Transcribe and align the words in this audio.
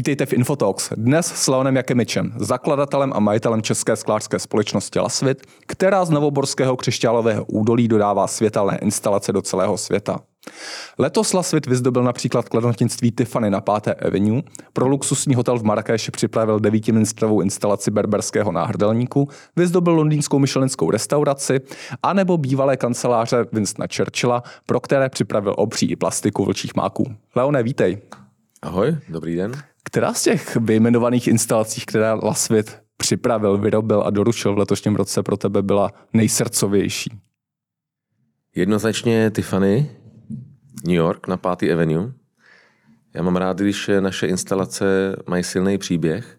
Vítejte 0.00 0.26
v 0.26 0.32
Infotalks. 0.32 0.92
Dnes 0.96 1.26
s 1.26 1.48
Leonem 1.48 1.76
Jakemičem, 1.76 2.32
zakladatelem 2.36 3.12
a 3.14 3.20
majitelem 3.20 3.62
české 3.62 3.96
sklářské 3.96 4.38
společnosti 4.38 4.98
Lasvit, 4.98 5.46
která 5.66 6.04
z 6.04 6.10
Novoborského 6.10 6.76
křišťálového 6.76 7.44
údolí 7.44 7.88
dodává 7.88 8.26
světelné 8.26 8.78
instalace 8.78 9.32
do 9.32 9.42
celého 9.42 9.78
světa. 9.78 10.20
Letos 10.98 11.32
Lasvit 11.32 11.66
vyzdobil 11.66 12.02
například 12.02 12.48
kladnotnictví 12.48 13.12
Tiffany 13.12 13.50
na 13.50 13.60
5. 13.60 13.96
Avenue, 14.06 14.42
pro 14.72 14.88
luxusní 14.88 15.34
hotel 15.34 15.58
v 15.58 15.62
Marrakeši 15.62 16.10
připravil 16.10 16.60
devítiminstrovou 16.60 17.40
instalaci 17.40 17.90
berberského 17.90 18.52
náhrdelníku, 18.52 19.28
vyzdobil 19.56 19.94
londýnskou 19.94 20.38
myšlenskou 20.38 20.90
restauraci, 20.90 21.60
anebo 22.02 22.38
bývalé 22.38 22.76
kanceláře 22.76 23.46
Winstona 23.52 23.86
Churchilla, 23.96 24.42
pro 24.66 24.80
které 24.80 25.08
připravil 25.08 25.54
obří 25.56 25.90
i 25.90 25.96
plastiku 25.96 26.44
vlčích 26.44 26.74
máků. 26.74 27.04
Leone, 27.36 27.62
vítej. 27.62 27.98
Ahoj, 28.62 28.96
dobrý 29.08 29.36
den. 29.36 29.52
Která 29.84 30.14
z 30.14 30.22
těch 30.22 30.56
vyjmenovaných 30.56 31.28
instalací, 31.28 31.80
které 31.86 32.12
Lasvit 32.12 32.78
připravil, 32.96 33.58
vyrobil 33.58 34.02
a 34.02 34.10
doručil 34.10 34.54
v 34.54 34.58
letošním 34.58 34.96
roce 34.96 35.22
pro 35.22 35.36
tebe 35.36 35.62
byla 35.62 35.90
nejsrdcovější? 36.12 37.10
Jednoznačně 38.54 39.30
Tiffany, 39.34 39.90
New 40.84 40.96
York 40.96 41.28
na 41.28 41.36
5. 41.36 41.72
Avenue. 41.72 42.12
Já 43.14 43.22
mám 43.22 43.36
rád, 43.36 43.58
když 43.58 43.90
naše 44.00 44.26
instalace 44.26 45.16
mají 45.28 45.44
silný 45.44 45.78
příběh, 45.78 46.38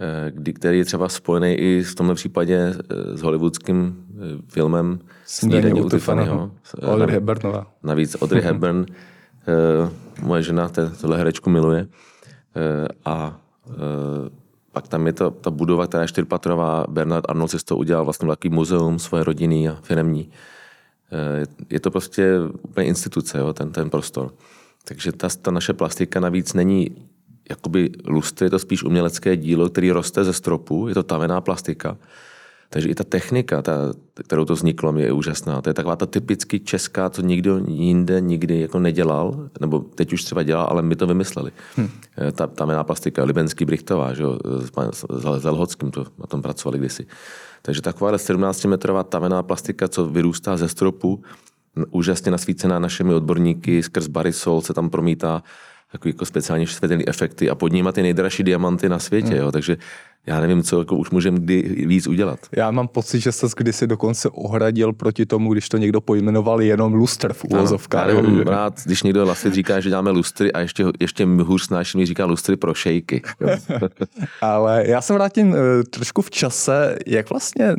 eh, 0.00 0.30
kdy, 0.30 0.52
který 0.52 0.78
je 0.78 0.84
třeba 0.84 1.08
spojený 1.08 1.54
i 1.54 1.82
v 1.82 1.94
tomto 1.94 2.14
případě 2.14 2.56
eh, 2.56 3.16
s 3.16 3.22
hollywoodským 3.22 4.06
eh, 4.10 4.42
filmem 4.48 4.98
Snídaně 5.24 5.74
u 5.74 5.88
Tiffanyho. 5.88 6.50
Audrey 6.82 7.14
Hepburnová. 7.14 7.66
Navíc 7.82 8.16
Audrey 8.22 8.42
Hepburn, 8.44 8.86
moje 10.22 10.42
žena 10.42 10.70
tohle 11.00 11.18
herečku 11.18 11.50
miluje. 11.50 11.86
A 13.04 13.40
pak 14.72 14.88
tam 14.88 15.06
je 15.06 15.12
to, 15.12 15.30
ta 15.30 15.50
budova, 15.50 15.86
která 15.86 16.02
je 16.02 16.08
čtyřpatrová. 16.08 16.84
Bernard 16.88 17.24
Arnold 17.28 17.50
si 17.50 17.58
z 17.58 17.64
toho 17.64 17.78
udělal 17.78 18.04
vlastně 18.04 18.28
takový 18.28 18.54
muzeum 18.54 18.98
svoje 18.98 19.24
rodiny 19.24 19.68
a 19.68 19.78
firmní. 19.82 20.30
Je 21.70 21.80
to 21.80 21.90
prostě 21.90 22.38
úplně 22.62 22.86
instituce, 22.86 23.38
jo, 23.38 23.52
ten, 23.52 23.72
ten 23.72 23.90
prostor. 23.90 24.34
Takže 24.84 25.12
ta, 25.12 25.28
ta 25.42 25.50
naše 25.50 25.72
plastika 25.72 26.20
navíc 26.20 26.54
není 26.54 26.90
jakoby 27.50 27.90
lustry, 28.04 28.46
je 28.46 28.50
to 28.50 28.58
spíš 28.58 28.84
umělecké 28.84 29.36
dílo, 29.36 29.68
který 29.68 29.90
roste 29.90 30.24
ze 30.24 30.32
stropu, 30.32 30.88
je 30.88 30.94
to 30.94 31.02
tavená 31.02 31.40
plastika. 31.40 31.98
Takže 32.72 32.88
i 32.88 32.94
ta 32.94 33.04
technika, 33.04 33.62
ta, 33.62 33.92
kterou 34.24 34.44
to 34.44 34.54
vzniklo, 34.54 34.96
je 34.98 35.12
úžasná. 35.12 35.60
To 35.60 35.70
je 35.70 35.74
taková 35.74 35.96
ta 35.96 36.06
typicky 36.06 36.60
česká, 36.60 37.10
co 37.10 37.22
nikdo 37.22 37.60
jinde 37.68 38.20
nikdy 38.20 38.60
jako 38.60 38.78
nedělal, 38.78 39.50
nebo 39.60 39.78
teď 39.80 40.12
už 40.12 40.24
třeba 40.24 40.42
dělá, 40.42 40.62
ale 40.62 40.82
my 40.82 40.96
to 40.96 41.06
vymysleli. 41.06 41.52
Hmm. 41.76 41.88
Ta, 42.32 42.46
ta 42.46 42.84
plastika, 42.84 43.24
Libenský 43.24 43.64
Brichtová, 43.64 44.14
že 44.14 44.22
jo, 44.22 44.38
s, 44.92 45.04
s 45.12 45.42
Zelhockým 45.42 45.90
to 45.90 46.04
na 46.18 46.26
tom 46.26 46.42
pracovali 46.42 46.78
kdysi. 46.78 47.06
Takže 47.62 47.82
taková 47.82 48.12
17-metrová 48.12 49.04
tavená 49.04 49.42
plastika, 49.42 49.88
co 49.88 50.06
vyrůstá 50.06 50.56
ze 50.56 50.68
stropu, 50.68 51.22
úžasně 51.90 52.32
nasvícená 52.32 52.78
našimi 52.78 53.14
odborníky, 53.14 53.82
skrz 53.82 54.06
barisol 54.06 54.60
se 54.60 54.74
tam 54.74 54.90
promítá 54.90 55.42
takový 55.92 56.10
jako 56.10 56.24
speciálně 56.24 56.66
světelné 56.66 57.04
efekty 57.06 57.50
a 57.50 57.54
pod 57.54 57.72
nimi 57.72 57.88
ty 57.92 58.02
nejdražší 58.02 58.42
diamanty 58.42 58.88
na 58.88 58.98
světě. 58.98 59.28
Hmm. 59.28 59.36
Jo. 59.36 59.52
Takže 59.52 59.76
já 60.26 60.40
nevím, 60.40 60.62
co 60.62 60.78
jako 60.78 60.96
už 60.96 61.10
můžeme 61.10 61.38
kdy 61.38 61.62
víc 61.86 62.06
udělat. 62.06 62.38
Já 62.56 62.70
mám 62.70 62.88
pocit, 62.88 63.20
že 63.20 63.32
se 63.32 63.46
kdysi 63.56 63.86
dokonce 63.86 64.28
ohradil 64.28 64.92
proti 64.92 65.26
tomu, 65.26 65.52
když 65.52 65.68
to 65.68 65.76
někdo 65.76 66.00
pojmenoval 66.00 66.62
jenom 66.62 66.94
lustr 66.94 67.32
v 67.32 67.44
úvozovkách. 67.44 68.08
Já 68.08 68.14
mám 68.14 68.40
rád, 68.40 68.80
když 68.84 69.02
někdo 69.02 69.24
lasit 69.24 69.54
říká, 69.54 69.80
že 69.80 69.88
děláme 69.88 70.10
lustry 70.10 70.52
a 70.52 70.60
ještě, 70.60 70.84
ještě 71.00 71.24
hůř 71.24 71.62
snáší 71.62 71.98
mi 71.98 72.06
říká 72.06 72.24
lustry 72.24 72.56
pro 72.56 72.74
šejky. 72.74 73.22
Ale 74.40 74.84
já 74.86 75.00
se 75.00 75.12
vrátím 75.12 75.54
eh, 75.54 75.84
trošku 75.84 76.22
v 76.22 76.30
čase, 76.30 76.96
jak 77.06 77.30
vlastně 77.30 77.74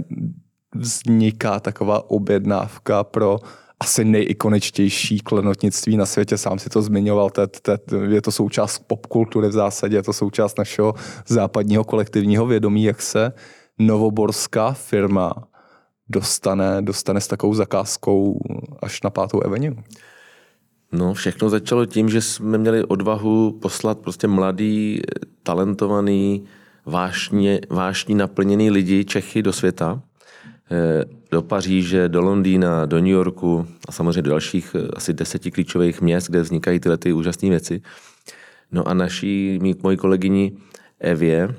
vzniká 0.75 1.59
taková 1.59 2.09
objednávka 2.09 3.03
pro 3.03 3.39
asi 3.83 4.05
nejikoničtější 4.05 5.19
klenotnictví 5.19 5.97
na 5.97 6.05
světě, 6.05 6.37
sám 6.37 6.59
si 6.59 6.69
to 6.69 6.81
zmiňoval, 6.81 7.29
tet, 7.29 7.59
tet, 7.59 7.93
je 8.09 8.21
to 8.21 8.31
součást 8.31 8.79
popkultury 8.87 9.47
v 9.47 9.51
zásadě, 9.51 9.95
je 9.95 10.03
to 10.03 10.13
součást 10.13 10.57
našeho 10.57 10.93
západního 11.27 11.83
kolektivního 11.83 12.45
vědomí, 12.45 12.83
jak 12.83 13.01
se 13.01 13.33
novoborská 13.79 14.71
firma 14.71 15.33
dostane, 16.09 16.81
dostane 16.81 17.21
s 17.21 17.27
takovou 17.27 17.53
zakázkou 17.53 18.39
až 18.81 19.01
na 19.01 19.09
pátou 19.09 19.43
Avenue. 19.45 19.75
No, 20.91 21.13
všechno 21.13 21.49
začalo 21.49 21.85
tím, 21.85 22.09
že 22.09 22.21
jsme 22.21 22.57
měli 22.57 22.83
odvahu 22.83 23.51
poslat 23.51 23.97
prostě 23.99 24.27
mladý, 24.27 25.01
talentovaný, 25.43 26.45
vášně, 26.85 27.59
vášní 27.69 28.15
naplněný 28.15 28.71
lidi, 28.71 29.05
Čechy 29.05 29.41
do 29.41 29.53
světa. 29.53 30.01
Eh, 30.71 31.05
do 31.31 31.41
Paříže, 31.41 32.09
do 32.09 32.21
Londýna, 32.21 32.85
do 32.85 32.97
New 32.97 33.07
Yorku 33.07 33.67
a 33.87 33.91
samozřejmě 33.91 34.21
do 34.21 34.29
dalších 34.29 34.75
eh, 34.75 34.87
asi 34.95 35.13
deseti 35.13 35.51
klíčových 35.51 36.01
měst, 36.01 36.29
kde 36.29 36.41
vznikají 36.41 36.79
tyhle 36.79 36.97
ty 36.97 37.13
úžasné 37.13 37.49
věci. 37.49 37.81
No 38.71 38.87
a 38.87 38.93
naší, 38.93 39.59
mojí 39.83 39.97
kolegyni 39.97 40.51
Evě 40.99 41.55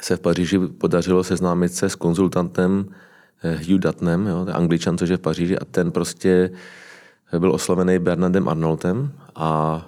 se 0.00 0.16
v 0.16 0.20
Paříži 0.20 0.58
podařilo 0.58 1.24
seznámit 1.24 1.74
se 1.74 1.88
s 1.88 1.94
konzultantem 1.94 2.86
eh, 3.42 3.56
Hugh 3.56 3.80
Duttonem, 3.80 4.26
jo, 4.26 4.46
angličan, 4.52 4.98
což 4.98 5.08
je 5.08 5.16
v 5.16 5.20
Paříži, 5.20 5.58
a 5.58 5.64
ten 5.64 5.92
prostě 5.92 6.50
byl 7.38 7.52
oslovený 7.52 7.98
Bernardem 7.98 8.48
Arnoldem 8.48 9.12
a 9.34 9.82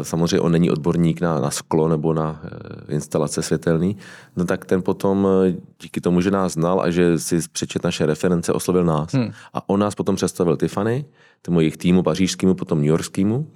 e, 0.00 0.04
samozřejmě 0.04 0.40
on 0.40 0.52
není 0.52 0.70
odborník 0.70 1.20
na, 1.20 1.40
na 1.40 1.50
sklo 1.50 1.88
nebo 1.88 2.14
na 2.14 2.40
e, 2.88 2.94
instalace 2.94 3.42
světelný, 3.42 3.96
no 4.36 4.44
tak 4.44 4.64
ten 4.64 4.82
potom 4.82 5.28
e, 5.46 5.54
díky 5.82 6.00
tomu, 6.00 6.20
že 6.20 6.30
nás 6.30 6.52
znal 6.52 6.80
a 6.80 6.90
že 6.90 7.18
si 7.18 7.38
přečet 7.52 7.84
naše 7.84 8.06
reference, 8.06 8.52
oslovil 8.52 8.84
nás. 8.84 9.12
Hmm. 9.12 9.30
A 9.54 9.68
on 9.68 9.80
nás 9.80 9.94
potom 9.94 10.16
představil 10.16 10.56
Tiffany, 10.56 11.04
tomu 11.42 11.60
jejich 11.60 11.76
týmu 11.76 12.02
pařížskému, 12.02 12.54
potom 12.54 12.78
New 12.78 12.88
Yorkskému. 12.88 13.46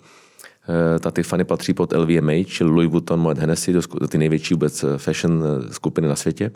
E, 0.96 0.98
ta 0.98 1.10
Tiffany 1.10 1.44
patří 1.44 1.74
pod 1.74 1.92
LVMH, 1.92 2.46
čili 2.46 2.70
Louis 2.70 2.90
Vuitton, 2.90 3.20
Moet 3.20 3.38
Hennessy, 3.38 3.72
do, 3.72 3.82
ty 4.08 4.18
největší 4.18 4.54
vůbec 4.54 4.84
fashion 4.96 5.44
skupiny 5.70 6.08
na 6.08 6.16
světě. 6.16 6.50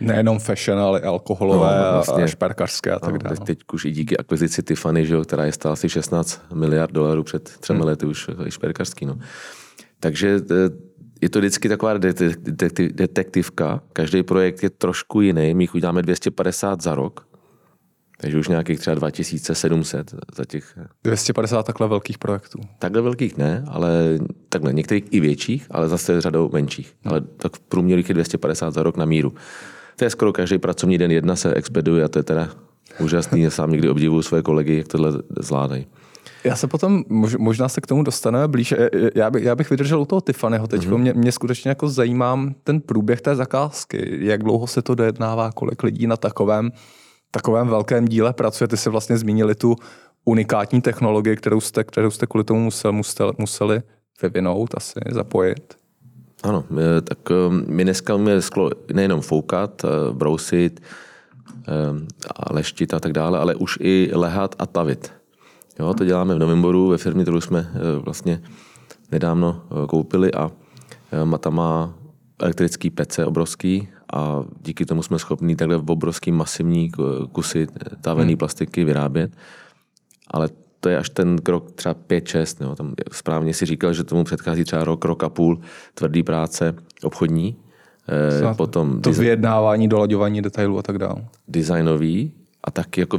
Nejenom 0.00 0.38
fashion, 0.38 0.78
ale 0.78 1.00
i 1.00 1.02
alkoholové 1.02 1.78
no, 1.78 1.92
vlastně, 1.92 2.24
a 2.24 2.26
šperkařské 2.26 2.90
a 2.90 2.98
tak 2.98 3.12
no, 3.12 3.18
dále. 3.18 3.36
Teď 3.36 3.58
už 3.72 3.84
i 3.84 3.90
díky 3.90 4.16
akvizici 4.16 4.62
Tiffany, 4.62 5.06
že 5.06 5.14
jo, 5.14 5.22
která 5.22 5.44
je 5.44 5.52
stála 5.52 5.72
asi 5.72 5.88
16 5.88 6.42
miliard 6.54 6.92
dolarů 6.92 7.22
před 7.22 7.42
třemi 7.42 7.78
hmm. 7.78 7.88
lety 7.88 8.06
už 8.06 8.30
i 8.46 8.50
šperkařský. 8.50 9.06
No. 9.06 9.18
Takže 10.00 10.28
e, 10.28 10.54
je 11.22 11.28
to 11.28 11.38
vždycky 11.38 11.68
taková 11.68 11.98
detektivka. 12.92 13.80
Každý 13.92 14.22
projekt 14.22 14.62
je 14.62 14.70
trošku 14.70 15.20
jiný. 15.20 15.54
My 15.54 15.64
jich 15.64 15.74
uděláme 15.74 16.02
250 16.02 16.82
za 16.82 16.94
rok. 16.94 17.26
Takže 18.22 18.38
už 18.38 18.48
nějakých 18.48 18.80
třeba 18.80 18.94
2700 18.94 20.14
za 20.36 20.44
těch... 20.44 20.78
250 21.04 21.66
takhle 21.66 21.88
velkých 21.88 22.18
projektů. 22.18 22.58
Takhle 22.78 23.02
velkých 23.02 23.36
ne, 23.36 23.64
ale 23.68 24.18
takhle 24.48 24.72
některých 24.72 25.04
i 25.10 25.20
větších, 25.20 25.66
ale 25.70 25.88
zase 25.88 26.20
řadou 26.20 26.50
menších. 26.52 26.94
Hmm. 27.02 27.12
Ale 27.12 27.20
tak 27.20 27.56
v 27.56 27.60
průměru 27.60 28.02
je 28.08 28.14
250 28.14 28.74
za 28.74 28.82
rok 28.82 28.96
na 28.96 29.04
míru. 29.04 29.32
To 29.96 30.04
je 30.04 30.10
skoro 30.10 30.32
každý 30.32 30.58
pracovní 30.58 30.98
den 30.98 31.10
jedna 31.10 31.36
se 31.36 31.54
expeduje 31.54 32.04
a 32.04 32.08
to 32.08 32.18
je 32.18 32.22
teda 32.22 32.48
úžasný. 33.00 33.42
Já 33.42 33.50
sám 33.50 33.70
někdy 33.70 33.88
obdivuju 33.88 34.22
své 34.22 34.42
kolegy, 34.42 34.76
jak 34.76 34.88
tohle 34.88 35.12
zvládají. 35.40 35.86
Já 36.44 36.56
se 36.56 36.66
potom, 36.66 37.04
možná 37.38 37.68
se 37.68 37.80
k 37.80 37.86
tomu 37.86 38.02
dostaneme 38.02 38.48
blíž. 38.48 38.74
Já, 39.14 39.30
bych, 39.30 39.44
já 39.44 39.54
bych 39.54 39.70
vydržel 39.70 40.00
u 40.00 40.04
toho 40.04 40.20
Tiffanyho 40.20 40.66
teď. 40.66 40.82
Mm-hmm. 40.82 40.98
Mě, 40.98 41.12
mě 41.12 41.32
skutečně 41.32 41.68
jako 41.68 41.88
zajímá 41.88 42.52
ten 42.64 42.80
průběh 42.80 43.20
té 43.20 43.36
zakázky. 43.36 44.18
Jak 44.20 44.42
dlouho 44.42 44.66
se 44.66 44.82
to 44.82 44.94
dojednává, 44.94 45.52
kolik 45.52 45.82
lidí 45.82 46.06
na 46.06 46.16
takovém, 46.16 46.70
takovém 47.30 47.68
velkém 47.68 48.08
díle 48.08 48.32
pracuje. 48.32 48.68
Ty 48.68 48.76
se 48.76 48.90
vlastně 48.90 49.18
zmínili 49.18 49.54
tu 49.54 49.76
unikátní 50.24 50.80
technologii, 50.80 51.36
kterou 51.36 51.60
jste, 51.60 51.84
kterou 51.84 52.10
jste 52.10 52.26
kvůli 52.26 52.44
tomu 52.44 52.60
musel, 52.60 52.92
musel, 52.92 53.32
museli 53.38 53.82
vyvinout, 54.22 54.74
asi 54.76 55.00
zapojit. 55.10 55.81
Ano, 56.42 56.64
eh, 56.70 57.00
tak 57.00 57.30
eh, 57.30 57.34
my 57.50 57.82
dneska 57.84 58.14
umíme 58.14 58.42
sklo 58.42 58.70
nejenom 58.92 59.20
foukat, 59.20 59.84
eh, 59.84 59.88
brousit, 60.12 60.82
a 62.36 62.54
leštit 62.54 62.94
a 62.94 63.00
tak 63.00 63.12
dále, 63.12 63.38
ale 63.38 63.54
už 63.54 63.78
i 63.80 64.10
lehat 64.14 64.54
a 64.58 64.66
tavit. 64.66 65.12
Jo, 65.78 65.94
to 65.94 66.04
děláme 66.04 66.34
v 66.34 66.38
Novemboru 66.38 66.88
ve 66.88 66.98
firmě, 66.98 67.22
kterou 67.22 67.40
jsme 67.40 67.70
vlastně 68.04 68.42
nedávno 69.12 69.62
koupili 69.88 70.34
a 70.34 70.50
tam 71.38 71.54
má 71.54 71.94
elektrický 72.38 72.90
pece 72.90 73.26
obrovský 73.26 73.88
a 74.12 74.44
díky 74.62 74.84
tomu 74.84 75.02
jsme 75.02 75.18
schopni 75.18 75.56
takhle 75.56 75.76
v 75.76 75.90
obrovský 75.90 76.32
masivní 76.32 76.90
kusy 77.32 77.66
tavený 78.00 78.32
hmm. 78.32 78.38
plastiky 78.38 78.84
vyrábět. 78.84 79.32
Ale 80.30 80.48
to 80.82 80.88
je 80.88 80.98
až 80.98 81.10
ten 81.10 81.38
krok 81.38 81.72
třeba 81.72 81.94
5-6. 81.94 82.56
No. 82.60 82.76
Tam 82.76 82.94
správně 83.12 83.54
si 83.54 83.66
říkal, 83.66 83.92
že 83.92 84.04
tomu 84.04 84.24
předchází 84.24 84.64
třeba 84.64 84.84
rok, 84.84 85.04
rok 85.04 85.24
a 85.24 85.28
půl 85.28 85.60
tvrdý 85.94 86.22
práce 86.22 86.74
obchodní. 87.02 87.56
Eh, 88.50 88.54
potom 88.54 89.00
to 89.00 89.10
design... 89.10 89.24
vyjednávání, 89.24 89.88
dolaďování 89.88 90.42
detailů 90.42 90.78
a 90.78 90.82
tak 90.82 90.98
dále. 90.98 91.24
Designový 91.48 92.32
a 92.64 92.70
taky 92.70 93.00
jako 93.00 93.18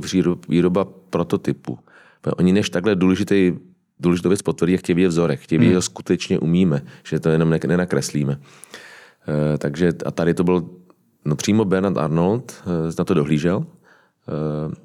výroba 0.49 0.85
prototypu. 1.09 1.79
Oni 2.37 2.53
než 2.53 2.69
takhle 2.69 2.95
důležitý 2.95 3.53
důležitou 3.99 4.29
věc 4.29 4.41
potvrdí 4.41 4.73
a 4.73 4.77
chtějí 4.77 4.95
vidět 4.95 5.07
vzorek, 5.07 5.39
chtějí 5.39 5.59
vidět, 5.59 5.69
hmm. 5.69 5.73
že 5.73 5.77
ho 5.77 5.81
skutečně 5.81 6.39
umíme, 6.39 6.81
že 7.03 7.19
to 7.19 7.29
jenom 7.29 7.49
nenakreslíme. 7.67 8.39
E, 9.27 9.57
takže 9.57 9.93
a 10.05 10.11
tady 10.11 10.33
to 10.33 10.43
byl 10.43 10.69
no 11.25 11.35
přímo 11.35 11.65
Bernard 11.65 11.97
Arnold, 11.97 12.63
e, 12.65 12.93
na 12.99 13.03
to 13.05 13.13
dohlížel. 13.13 13.65
E, 13.65 13.65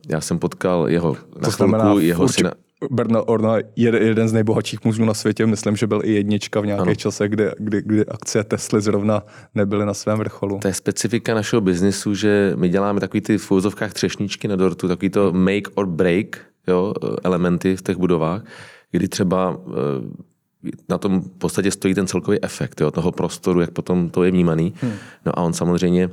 já 0.09 0.21
jsem 0.21 0.39
potkal 0.39 0.89
jeho 0.89 1.17
na 1.43 1.51
chvilku, 1.51 1.99
jeho 1.99 2.29
syna. 2.29 2.53
Bernard 2.91 3.25
Orna 3.29 3.57
je 3.77 4.07
jeden 4.07 4.29
z 4.29 4.33
nejbohatších 4.33 4.85
mužů 4.85 5.05
na 5.05 5.15
světě. 5.15 5.47
Myslím, 5.47 5.77
že 5.77 5.87
byl 5.87 6.01
i 6.05 6.13
jednička 6.13 6.61
v 6.61 6.67
nějakých 6.67 6.99
časech, 6.99 7.31
kdy, 7.31 7.45
kdy, 7.59 7.83
kdy 7.83 8.07
akcie 8.07 8.45
Tesly 8.45 8.81
zrovna 8.81 9.23
nebyly 9.55 9.87
na 9.87 9.95
svém 9.95 10.19
vrcholu. 10.19 10.59
To 10.59 10.69
je 10.69 10.75
specifika 10.75 11.35
našeho 11.35 11.61
biznisu, 11.61 12.15
že 12.15 12.53
my 12.57 12.69
děláme 12.69 13.01
takový 13.01 13.21
ty 13.21 13.39
v 13.39 13.51
úzovkách 13.51 13.93
třešničky 13.93 14.49
na 14.49 14.57
dortu, 14.57 14.89
takový 14.89 15.11
to 15.11 15.33
make 15.33 15.71
or 15.75 15.87
break 15.87 16.41
jo, 16.69 16.95
elementy 17.25 17.77
v 17.77 17.83
těch 17.83 17.97
budovách, 17.97 18.43
kdy 18.91 19.09
třeba 19.09 19.61
eh, 19.69 20.71
na 20.89 20.99
tom 20.99 21.21
v 21.21 21.31
podstatě 21.39 21.71
stojí 21.71 21.95
ten 21.95 22.07
celkový 22.07 22.45
efekt 22.45 22.81
jo, 22.81 22.91
toho 22.91 23.13
prostoru, 23.13 23.61
jak 23.61 23.71
potom 23.71 24.11
to 24.11 24.25
je 24.25 24.31
vnímaný. 24.31 24.75
Hmm. 24.81 24.93
No 25.27 25.39
a 25.39 25.43
on 25.43 25.53
samozřejmě 25.53 26.11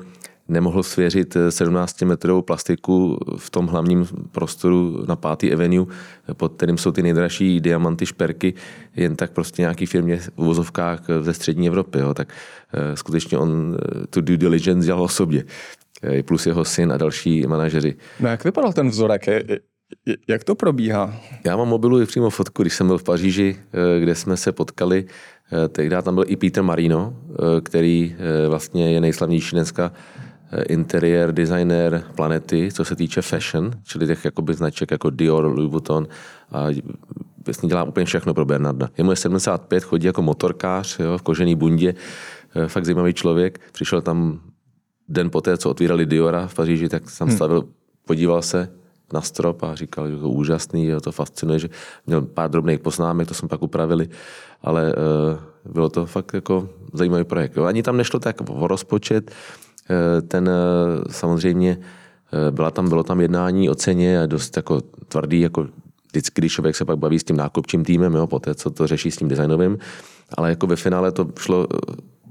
nemohl 0.47 0.83
svěřit 0.83 1.35
17-metrovou 1.35 2.41
plastiku 2.41 3.19
v 3.37 3.49
tom 3.49 3.67
hlavním 3.67 4.07
prostoru 4.31 5.05
na 5.07 5.15
5. 5.15 5.53
Avenue, 5.53 5.85
pod 6.33 6.53
kterým 6.53 6.77
jsou 6.77 6.91
ty 6.91 7.03
nejdražší 7.03 7.61
diamanty, 7.61 8.05
šperky, 8.05 8.53
jen 8.95 9.15
tak 9.15 9.31
prostě 9.31 9.61
nějaký 9.61 9.85
firmě 9.85 10.17
v 10.17 10.31
vozovkách 10.37 11.03
ze 11.21 11.33
střední 11.33 11.67
Evropy. 11.67 11.99
Jo. 11.99 12.13
Tak 12.13 12.33
eh, 12.73 12.97
skutečně 12.97 13.37
on 13.37 13.77
eh, 13.77 14.07
tu 14.07 14.21
due 14.21 14.37
diligence 14.37 14.85
dělal 14.85 15.03
osobně. 15.03 15.43
Eh, 16.03 16.23
plus 16.23 16.45
jeho 16.45 16.65
syn 16.65 16.91
a 16.91 16.97
další 16.97 17.47
manažeři. 17.47 17.95
No 18.19 18.29
jak 18.29 18.43
vypadal 18.43 18.73
ten 18.73 18.89
vzorek? 18.89 19.25
Jak 20.27 20.43
to 20.43 20.55
probíhá? 20.55 21.15
Já 21.43 21.57
mám 21.57 21.67
mobilu 21.67 22.01
i 22.01 22.05
přímo 22.05 22.29
fotku, 22.29 22.61
když 22.61 22.73
jsem 22.73 22.87
byl 22.87 22.97
v 22.97 23.03
Paříži, 23.03 23.55
kde 23.99 24.15
jsme 24.15 24.37
se 24.37 24.51
potkali. 24.51 25.05
Tehdy 25.69 25.95
tam 26.03 26.15
byl 26.15 26.23
i 26.27 26.35
Peter 26.35 26.63
Marino, 26.63 27.17
který 27.63 28.15
vlastně 28.47 28.93
je 28.93 29.01
nejslavnější 29.01 29.55
dneska 29.55 29.91
Eh, 30.25 30.34
interiér 30.69 31.31
designer 31.31 32.03
planety, 32.15 32.69
co 32.71 32.85
se 32.85 32.95
týče 32.95 33.21
fashion, 33.21 33.71
čili 33.83 34.07
těch 34.07 34.25
jakoby 34.25 34.53
značek 34.53 34.91
jako 34.91 35.09
Dior, 35.09 35.45
Louis 35.45 35.71
Vuitton 35.71 36.07
a 36.51 36.67
vlastně 37.45 37.69
dělá 37.69 37.83
úplně 37.83 38.05
všechno 38.05 38.33
pro 38.33 38.45
Bernarda. 38.45 38.89
Je 38.97 39.03
mu 39.03 39.11
je 39.11 39.15
75, 39.15 39.83
chodí 39.83 40.07
jako 40.07 40.21
motorkář 40.21 40.99
jo, 40.99 41.17
v 41.17 41.21
kožený 41.21 41.55
bundě, 41.55 41.93
eh, 42.55 42.67
fakt 42.67 42.85
zajímavý 42.85 43.13
člověk. 43.13 43.59
Přišel 43.71 44.01
tam 44.01 44.39
den 45.09 45.29
poté, 45.29 45.57
co 45.57 45.69
otvírali 45.69 46.05
Diora 46.05 46.47
v 46.47 46.53
Paříži, 46.53 46.89
tak 46.89 47.03
tam 47.19 47.27
hmm. 47.27 47.37
stavil, 47.37 47.63
podíval 48.05 48.41
se 48.41 48.69
na 49.13 49.21
strop 49.21 49.63
a 49.63 49.75
říkal, 49.75 50.09
že 50.09 50.17
to 50.17 50.29
úžasný, 50.29 50.85
že 50.85 50.99
to 50.99 51.11
fascinuje, 51.11 51.59
že 51.59 51.69
měl 52.07 52.21
pár 52.21 52.49
drobných 52.49 52.79
poznámek, 52.79 53.27
to 53.27 53.33
jsme 53.33 53.47
pak 53.47 53.61
upravili, 53.61 54.09
ale 54.61 54.93
uh, 55.65 55.73
bylo 55.73 55.89
to 55.89 56.05
fakt 56.05 56.33
jako 56.33 56.69
zajímavý 56.93 57.23
projekt. 57.23 57.57
Jo. 57.57 57.63
Ani 57.63 57.83
tam 57.83 57.97
nešlo 57.97 58.19
tak 58.19 58.35
o 58.49 58.67
rozpočet, 58.67 59.31
Eh, 59.31 59.74
ten 60.27 60.49
eh, 60.49 61.11
samozřejmě 61.11 61.77
eh, 62.47 62.51
byla 62.51 62.71
tam, 62.71 62.89
bylo 62.89 63.03
tam 63.03 63.21
jednání 63.21 63.69
o 63.69 63.75
ceně 63.75 64.21
a 64.21 64.25
dost 64.25 64.57
jako 64.57 64.81
tvrdý, 65.07 65.41
jako 65.41 65.67
vždycky, 66.09 66.41
když 66.41 66.53
člověk 66.53 66.75
se 66.75 66.85
pak 66.85 66.97
baví 66.97 67.19
s 67.19 67.23
tím 67.23 67.37
nákupčím 67.37 67.85
týmem, 67.85 68.13
jo, 68.13 68.27
poté, 68.27 68.55
co 68.55 68.69
to 68.69 68.87
řeší 68.87 69.11
s 69.11 69.17
tím 69.17 69.27
designovým, 69.27 69.77
ale 70.37 70.49
jako 70.49 70.67
ve 70.67 70.75
finále 70.75 71.11
to 71.11 71.27
šlo, 71.39 71.67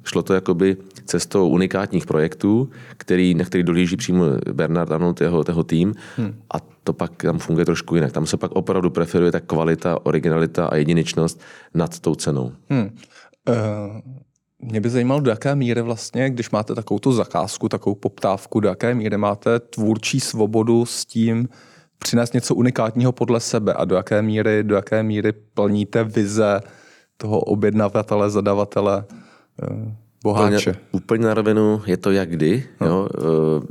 šlo 0.05 0.23
to 0.23 0.35
jakoby 0.35 0.77
cestou 1.05 1.49
unikátních 1.49 2.07
projektů, 2.07 2.71
který, 2.97 3.35
na 3.35 3.45
který 3.45 3.63
dolíží 3.63 3.97
přímo 3.97 4.25
Bernard 4.53 4.91
Arnold, 4.91 5.21
jeho, 5.21 5.45
jeho 5.49 5.65
tým 5.65 5.95
hmm. 6.17 6.35
a 6.55 6.57
to 6.85 6.93
pak 6.93 7.23
tam 7.23 7.39
funguje 7.39 7.67
trošku 7.67 7.95
jinak. 7.95 8.13
Tam 8.13 8.27
se 8.27 8.37
pak 8.37 8.53
opravdu 8.53 8.91
preferuje 8.91 9.33
ta 9.33 9.41
kvalita, 9.41 10.07
originalita 10.07 10.67
a 10.67 10.77
jedinečnost 10.77 11.41
nad 11.75 12.01
tou 12.01 12.15
cenou. 12.15 12.53
Hmm. 12.69 12.91
Uh, 13.49 14.01
mě 14.65 14.81
by 14.81 14.91
zajímalo, 14.91 15.21
do 15.21 15.31
jaké 15.31 15.55
míry 15.55 15.83
vlastně, 15.83 16.31
když 16.31 16.51
máte 16.51 16.75
takovou 16.75 16.99
tu 16.99 17.13
zakázku, 17.13 17.69
takovou 17.69 17.95
poptávku, 17.95 18.61
do 18.61 18.69
jaké 18.69 18.95
míry 18.95 19.17
máte 19.17 19.61
tvůrčí 19.61 20.21
svobodu 20.21 20.87
s 20.87 21.05
tím 21.05 21.49
přinést 21.99 22.35
něco 22.35 22.55
unikátního 22.55 23.13
podle 23.13 23.41
sebe 23.41 23.73
a 23.75 23.85
do 23.85 23.97
jaké 23.97 24.23
míry, 24.23 24.63
do 24.63 24.75
jaké 24.75 25.03
míry 25.03 25.33
plníte 25.33 26.05
vize 26.05 26.61
toho 27.17 27.41
objednavatele, 27.41 28.31
zadavatele, 28.31 29.05
eh, 29.63 29.97
boháče. 30.23 30.71
Úplně, 30.71 30.77
úplně 30.93 31.27
na 31.27 31.35
rovinu 31.35 31.83
je 31.87 31.97
to 31.97 32.11
jak 32.11 32.31
kdy. 32.31 32.65
No. 32.81 32.87
Jo? 32.87 33.09
Eh, 33.19 33.67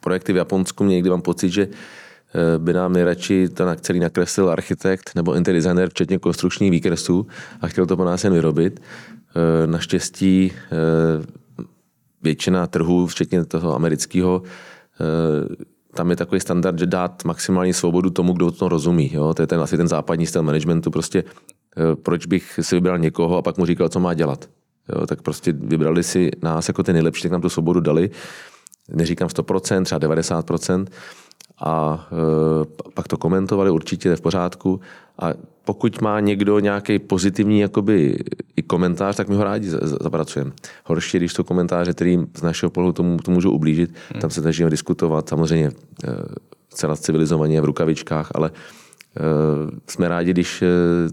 projekty 0.00 0.32
v 0.32 0.36
Japonsku 0.36 0.84
mě 0.84 0.94
někdy 0.94 1.10
mám 1.10 1.22
pocit, 1.22 1.50
že 1.50 1.62
eh, 1.62 2.58
by 2.58 2.72
nám 2.72 2.92
nejradši 2.92 3.48
ten 3.48 3.76
celý 3.80 4.00
nakreslil 4.00 4.50
architekt 4.50 5.10
nebo 5.14 5.34
interdesigner, 5.34 5.88
včetně 5.88 6.18
konstrukčních 6.18 6.70
výkresů 6.70 7.26
a 7.60 7.68
chtěl 7.68 7.86
to 7.86 7.96
po 7.96 8.04
nás 8.04 8.24
jen 8.24 8.32
vyrobit. 8.32 8.80
Eh, 9.34 9.66
naštěstí 9.66 10.52
eh, 10.52 11.26
většina 12.22 12.66
trhů, 12.66 13.06
včetně 13.06 13.44
toho 13.44 13.74
amerického, 13.74 14.42
eh, 15.00 15.64
tam 15.94 16.10
je 16.10 16.16
takový 16.16 16.40
standard, 16.40 16.78
že 16.78 16.86
dát 16.86 17.24
maximální 17.24 17.72
svobodu 17.72 18.10
tomu, 18.10 18.32
kdo 18.32 18.50
to 18.50 18.68
rozumí. 18.68 19.10
Jo? 19.12 19.34
To 19.34 19.42
je 19.42 19.46
ten, 19.46 19.60
asi 19.60 19.76
ten 19.76 19.88
západní 19.88 20.26
styl 20.26 20.42
managementu. 20.42 20.90
Prostě 20.90 21.24
proč 22.02 22.26
bych 22.26 22.60
si 22.62 22.74
vybral 22.74 22.98
někoho 22.98 23.36
a 23.36 23.42
pak 23.42 23.58
mu 23.58 23.66
říkal, 23.66 23.88
co 23.88 24.00
má 24.00 24.14
dělat. 24.14 24.48
Jo? 24.88 25.06
Tak 25.06 25.22
prostě 25.22 25.52
vybrali 25.52 26.02
si 26.02 26.30
nás 26.42 26.68
jako 26.68 26.82
ty 26.82 26.92
nejlepší, 26.92 27.22
tak 27.22 27.32
nám 27.32 27.40
tu 27.40 27.48
svobodu 27.48 27.80
dali. 27.80 28.10
Neříkám 28.88 29.28
100%, 29.28 29.84
třeba 29.84 29.98
90%. 29.98 30.86
A 31.60 32.08
e, 32.12 32.90
pak 32.94 33.08
to 33.08 33.16
komentovali, 33.16 33.70
určitě 33.70 34.08
je 34.08 34.16
v 34.16 34.20
pořádku. 34.20 34.80
A 35.18 35.32
pokud 35.70 36.00
má 36.00 36.20
někdo 36.20 36.58
nějaký 36.58 36.98
pozitivní 36.98 37.60
jakoby, 37.60 38.16
i 38.56 38.62
komentář, 38.62 39.16
tak 39.16 39.28
my 39.28 39.36
ho 39.36 39.44
rádi 39.44 39.70
zapracujeme. 40.00 40.50
Horší, 40.84 41.18
když 41.18 41.32
jsou 41.32 41.42
komentáře, 41.42 41.92
který 41.92 42.18
z 42.36 42.42
našeho 42.42 42.70
pohledu 42.70 42.92
tomu, 42.92 43.16
tomu 43.16 43.34
můžou 43.34 43.50
ublížit, 43.50 43.94
hmm. 44.12 44.20
tam 44.20 44.30
se 44.30 44.40
snažíme 44.40 44.70
diskutovat, 44.70 45.28
samozřejmě 45.28 45.70
eh, 46.04 46.08
celá 46.68 46.96
civilizovaně 46.96 47.60
v 47.60 47.64
rukavičkách, 47.64 48.30
ale 48.34 48.50
Uh, 49.10 49.70
jsme 49.86 50.08
rádi, 50.08 50.30
když 50.30 50.62
eh, 50.62 50.66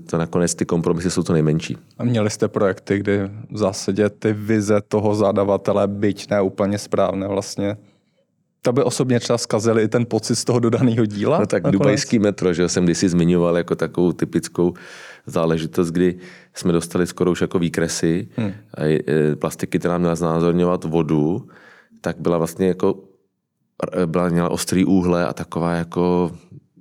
to 0.09 0.18
nakonec 0.18 0.56
ty 0.56 0.65
kompromisy 0.65 1.12
jsou 1.12 1.24
to 1.24 1.33
nejmenší. 1.33 1.77
A 1.98 2.03
měli 2.03 2.30
jste 2.30 2.48
projekty, 2.48 3.00
kdy 3.00 3.19
v 3.51 3.57
zásadě 3.57 4.10
ty 4.10 4.33
vize 4.33 4.81
toho 4.88 5.15
zadavatele, 5.15 5.88
byť 5.88 6.30
ne 6.30 6.42
úplně 6.42 6.77
správné 6.77 7.27
vlastně, 7.27 7.77
to 8.62 8.74
by 8.74 8.84
osobně 8.84 9.20
třeba 9.20 9.38
zkazili 9.38 9.84
i 9.84 9.88
ten 9.88 10.06
pocit 10.06 10.36
z 10.36 10.46
toho 10.46 10.60
dodaného 10.60 11.06
díla? 11.06 11.40
No 11.40 11.46
tak 11.46 11.64
nakonec? 11.64 11.80
dubajský 11.80 12.20
metro, 12.20 12.54
že 12.54 12.70
jsem 12.70 12.84
kdysi 12.84 13.10
zmiňoval 13.10 13.58
jako 13.58 13.76
takovou 13.76 14.12
typickou 14.12 14.74
záležitost, 15.26 15.92
kdy 15.92 16.18
jsme 16.54 16.74
dostali 16.74 17.08
skoro 17.08 17.32
už 17.32 17.42
jako 17.42 17.60
výkresy 17.60 18.28
hmm. 18.36 18.54
a 18.78 18.84
e, 18.84 19.36
plastiky, 19.36 19.80
která 19.80 19.98
měla 19.98 20.16
znázorňovat 20.16 20.84
vodu, 20.84 21.48
tak 22.02 22.16
byla 22.20 22.38
vlastně 22.38 22.68
jako 22.68 22.96
byla, 24.06 24.30
měla 24.30 24.50
ostrý 24.50 24.86
úhle 24.86 25.26
a 25.26 25.34
taková 25.34 25.74
jako 25.74 26.32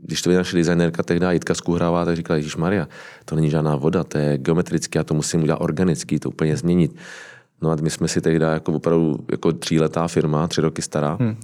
když 0.06 0.23
to 0.23 0.30
naše 0.30 0.56
designérka 0.56 1.02
tehdy 1.02 1.26
Jitka 1.30 1.54
Skuhravá, 1.54 2.04
tak 2.04 2.16
říkala, 2.16 2.37
Ježíš 2.37 2.56
Maria, 2.56 2.88
to 3.25 3.37
není 3.37 3.50
žádná 3.50 3.76
voda, 3.76 4.04
to 4.04 4.18
je 4.18 4.38
geometrické, 4.38 4.99
já 4.99 5.04
to 5.04 5.14
musím 5.14 5.42
udělat 5.42 5.61
organický, 5.61 6.18
to 6.18 6.28
úplně 6.28 6.56
změnit. 6.56 6.97
No 7.62 7.70
a 7.70 7.76
my 7.82 7.90
jsme 7.90 8.08
si 8.08 8.20
tehdy 8.20 8.44
jako 8.44 8.72
opravdu 8.72 9.18
jako 9.30 9.52
tříletá 9.52 10.08
firma, 10.08 10.48
tři 10.48 10.60
roky 10.60 10.82
stará, 10.82 11.16
hmm 11.20 11.36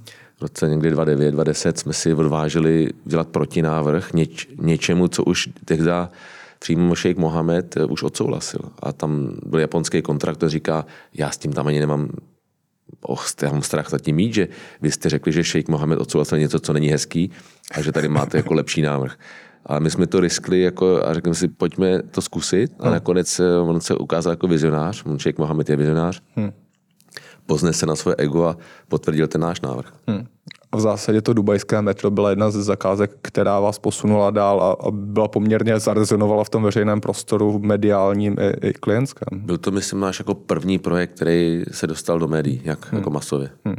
v 0.43 0.43
roce 0.43 0.69
někdy 0.69 0.91
2009, 0.91 1.31
2010 1.33 1.79
jsme 1.79 1.93
si 1.93 2.15
odvážili 2.15 2.91
dělat 3.05 3.29
protinávrh 3.29 4.13
něč, 4.13 4.49
něčemu, 4.61 5.09
co 5.09 5.25
už 5.25 5.49
tehdy 5.65 5.91
přímo 6.59 6.95
Sheikh 6.95 7.19
Mohamed 7.19 7.77
eh, 7.77 7.85
už 7.85 8.03
odsouhlasil. 8.03 8.61
A 8.83 8.93
tam 8.93 9.31
byl 9.47 9.61
japonský 9.61 10.03
kontrakt, 10.03 10.37
který 10.37 10.51
říká, 10.51 10.87
já 11.15 11.31
s 11.31 11.39
tím 11.39 11.53
tam 11.53 11.67
ani 11.67 11.81
nemám 11.81 12.09
oh, 13.03 13.25
já 13.43 13.53
mám 13.53 13.63
strach 13.63 13.91
zatím 13.91 14.17
mít, 14.17 14.35
že 14.35 14.49
vy 14.83 14.91
jste 14.91 15.09
řekli, 15.09 15.33
že 15.33 15.45
Sheikh 15.45 15.69
Mohamed 15.69 16.01
odsouhlasil 16.01 16.39
něco, 16.39 16.61
co 16.61 16.73
není 16.73 16.89
hezký 16.89 17.31
a 17.71 17.83
že 17.83 17.93
tady 17.93 18.09
máte 18.09 18.37
jako 18.37 18.55
lepší 18.55 18.83
návrh. 18.83 19.17
A 19.67 19.79
my 19.79 19.91
jsme 19.91 20.07
to 20.07 20.21
riskli 20.21 20.61
jako, 20.61 21.07
a 21.07 21.15
řekli 21.15 21.35
si, 21.35 21.49
pojďme 21.49 22.03
to 22.03 22.23
zkusit. 22.23 22.73
A 22.81 22.85
hmm. 22.85 22.93
nakonec 22.93 23.41
eh, 23.41 23.59
on 23.59 23.81
se 23.81 23.95
ukázal 23.95 24.33
jako 24.33 24.49
vizionář. 24.49 25.05
Sheikh 25.19 25.39
Mohamed 25.39 25.71
je 25.71 25.77
vizionář. 25.77 26.23
Hmm 26.37 26.53
pozne 27.47 27.73
se 27.73 27.87
na 27.87 27.97
své 27.97 28.15
ego 28.19 28.45
a 28.45 28.57
potvrdil 28.89 29.29
ten 29.29 29.41
náš 29.41 29.61
návrh. 29.61 29.93
Hmm. 30.07 30.27
V 30.75 30.81
zásadě 30.81 31.23
to 31.23 31.33
dubajské 31.33 31.83
metro 31.83 32.11
byla 32.11 32.31
jedna 32.31 32.51
z 32.51 32.55
zakázek, 32.55 33.11
která 33.23 33.61
vás 33.61 33.79
posunula 33.79 34.31
dál 34.31 34.63
a, 34.63 34.87
a 34.87 34.91
byla 34.91 35.29
poměrně 35.29 35.79
zarezonovala 35.79 36.45
v 36.45 36.49
tom 36.49 36.63
veřejném 36.63 37.01
prostoru 37.01 37.59
mediálním 37.59 38.37
i, 38.41 38.69
i 38.69 38.73
klientském. 38.73 39.41
Byl 39.41 39.59
to, 39.59 39.71
myslím, 39.71 40.01
náš 40.01 40.19
jako 40.19 40.35
první 40.35 40.79
projekt, 40.79 41.15
který 41.15 41.65
se 41.71 41.87
dostal 41.87 42.19
do 42.19 42.29
médií, 42.29 42.61
jak 42.65 42.91
hmm. 42.91 42.99
jako 42.99 43.11
masově. 43.11 43.51
Hmm. 43.65 43.77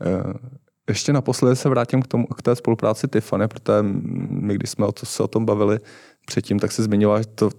E- 0.00 0.61
ještě 0.88 1.12
naposledy 1.12 1.56
se 1.56 1.68
vrátím 1.68 2.02
k, 2.02 2.06
tomu, 2.06 2.26
k 2.26 2.42
té 2.42 2.56
spolupráci 2.56 3.08
Tiffany, 3.08 3.48
protože 3.48 3.82
my, 3.82 4.54
když 4.54 4.70
jsme 4.70 4.86
o 4.86 4.92
to, 4.92 5.06
se 5.06 5.22
o 5.22 5.28
tom 5.28 5.46
bavili 5.46 5.78
předtím, 6.26 6.58
tak 6.58 6.72
se 6.72 6.82
zmiňovala, 6.82 7.20
že 7.20 7.26
to, 7.26 7.50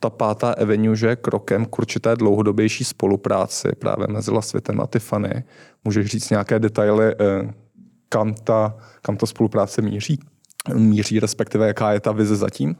ta 0.00 0.10
pátá 0.10 0.50
Avenue, 0.52 0.96
že 0.96 1.06
je 1.06 1.16
krokem 1.16 1.66
k 1.66 1.78
určité 1.78 2.16
dlouhodobější 2.16 2.84
spolupráci 2.84 3.68
právě 3.78 4.06
mezi 4.06 4.30
Lasvitem 4.30 4.80
a 4.80 4.86
Tiffany. 4.86 5.44
Můžeš 5.84 6.06
říct 6.06 6.30
nějaké 6.30 6.58
detaily, 6.58 7.14
eh, 7.20 7.54
kam 8.08 8.34
ta, 8.34 8.76
kam 9.02 9.16
ta 9.16 9.26
spolupráce 9.26 9.82
míří? 9.82 10.20
Míří, 10.74 11.20
respektive 11.20 11.66
jaká 11.66 11.92
je 11.92 12.00
ta 12.00 12.12
vize 12.12 12.36
zatím? 12.36 12.76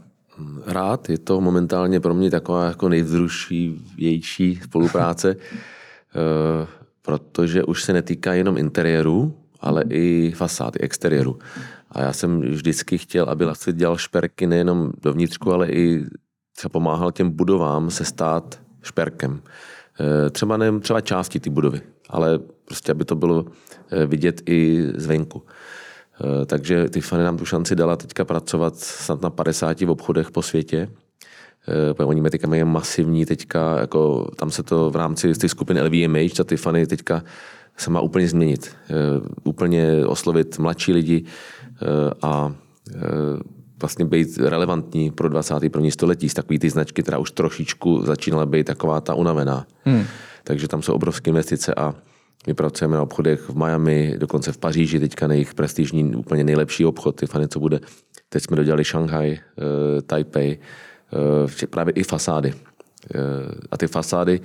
Rád, 0.66 1.09
je 1.09 1.19
to 1.19 1.40
momentálně 1.40 2.00
pro 2.00 2.14
mě 2.14 2.30
taková 2.30 2.64
jako 2.64 2.88
nejvzrušivější 2.88 4.61
spolupráce, 4.64 5.37
protože 7.02 7.64
už 7.64 7.83
se 7.85 7.92
netýká 7.92 8.35
jenom 8.35 8.59
interiéru, 8.59 9.37
ale 9.61 9.85
i 9.90 10.33
fasády, 10.37 10.80
exteriéru. 10.80 11.38
A 11.90 12.02
já 12.02 12.12
jsem 12.12 12.40
vždycky 12.40 12.99
chtěl, 12.99 13.25
aby 13.25 13.45
Lastit 13.45 13.76
dělal 13.76 13.97
šperky 13.97 14.47
nejenom 14.47 14.92
dovnitřku, 15.02 15.52
ale 15.52 15.69
i 15.69 16.04
třeba 16.57 16.73
pomáhal 16.73 17.12
těm 17.12 17.30
budovám 17.30 17.90
se 17.90 18.04
stát 18.04 18.61
šperkem. 18.83 19.42
Eh, 20.00 20.30
třeba 20.30 20.57
ne, 20.57 20.80
třeba 20.80 21.00
části 21.00 21.40
ty 21.40 21.50
budovy, 21.50 21.80
ale 22.09 22.38
prostě, 22.64 22.92
aby 22.92 23.04
to 23.04 23.16
bylo 23.16 23.45
eh, 23.90 24.07
vidět 24.07 24.42
i 24.47 24.87
zvenku. 24.95 25.42
Eh, 26.21 26.47
takže 26.47 26.88
Tiffany 26.88 27.25
nám 27.25 27.37
tu 27.37 27.45
šanci 27.45 27.76
dala 27.76 27.97
teďka 27.97 28.25
pracovat 28.25 28.76
snad 28.76 29.23
na 29.23 29.30
50 29.30 29.80
v 29.80 29.90
obchodech 29.90 30.30
po 30.30 30.42
světě. 30.42 30.88
Oni 32.05 32.31
teďka 32.31 32.49
mají 32.49 32.64
masivní 32.64 33.26
teďka, 33.26 33.81
jako 33.81 34.31
tam 34.37 34.50
se 34.50 34.62
to 34.62 34.90
v 34.90 34.97
rámci 34.97 35.33
té 35.35 35.49
skupiny 35.49 35.83
LVMH, 35.83 36.33
ta 36.37 36.45
Tiffany 36.45 36.87
teďka 36.87 37.23
se 37.76 37.90
má 37.90 38.00
úplně 38.00 38.29
změnit. 38.29 38.76
Úplně 39.45 40.07
oslovit 40.07 40.59
mladší 40.59 40.93
lidi 40.93 41.25
a 42.23 42.52
vlastně 43.81 44.05
být 44.05 44.38
relevantní 44.38 45.11
pro 45.11 45.29
21. 45.29 45.90
století 45.90 46.29
z 46.29 46.35
takový 46.35 46.59
ty 46.59 46.71
značky, 46.71 47.02
která 47.02 47.19
už 47.19 47.31
trošičku 47.31 48.02
začínala 48.02 48.47
být 48.47 48.67
taková 48.67 49.00
ta 49.00 49.14
unavená. 49.14 49.67
Hmm. 49.85 50.05
Takže 50.45 50.69
tam 50.69 50.83
jsou 50.83 50.95
obrovské 50.95 51.31
investice 51.31 51.75
a 51.75 51.95
my 52.47 52.55
pracujeme 52.55 52.97
na 52.97 53.02
obchodech 53.02 53.49
v 53.49 53.57
Miami, 53.57 54.14
dokonce 54.19 54.52
v 54.52 54.59
Paříži, 54.59 55.00
teďka 55.00 55.26
na 55.26 55.35
jejich 55.35 55.55
prestižní, 55.55 56.14
úplně 56.14 56.45
nejlepší 56.45 56.85
obchod, 56.85 57.17
ty 57.17 57.26
fany, 57.26 57.49
co 57.49 57.61
bude. 57.61 57.81
Teď 58.29 58.43
jsme 58.43 58.57
dodělali 58.57 58.85
Shanghai, 58.85 59.31
uh, 59.31 60.00
Taipei, 60.00 60.59
právě 61.71 61.93
i 61.93 62.02
fasády. 62.02 62.52
Uh, 62.52 62.61
a 63.71 63.76
ty 63.76 63.87
fasády 63.87 64.40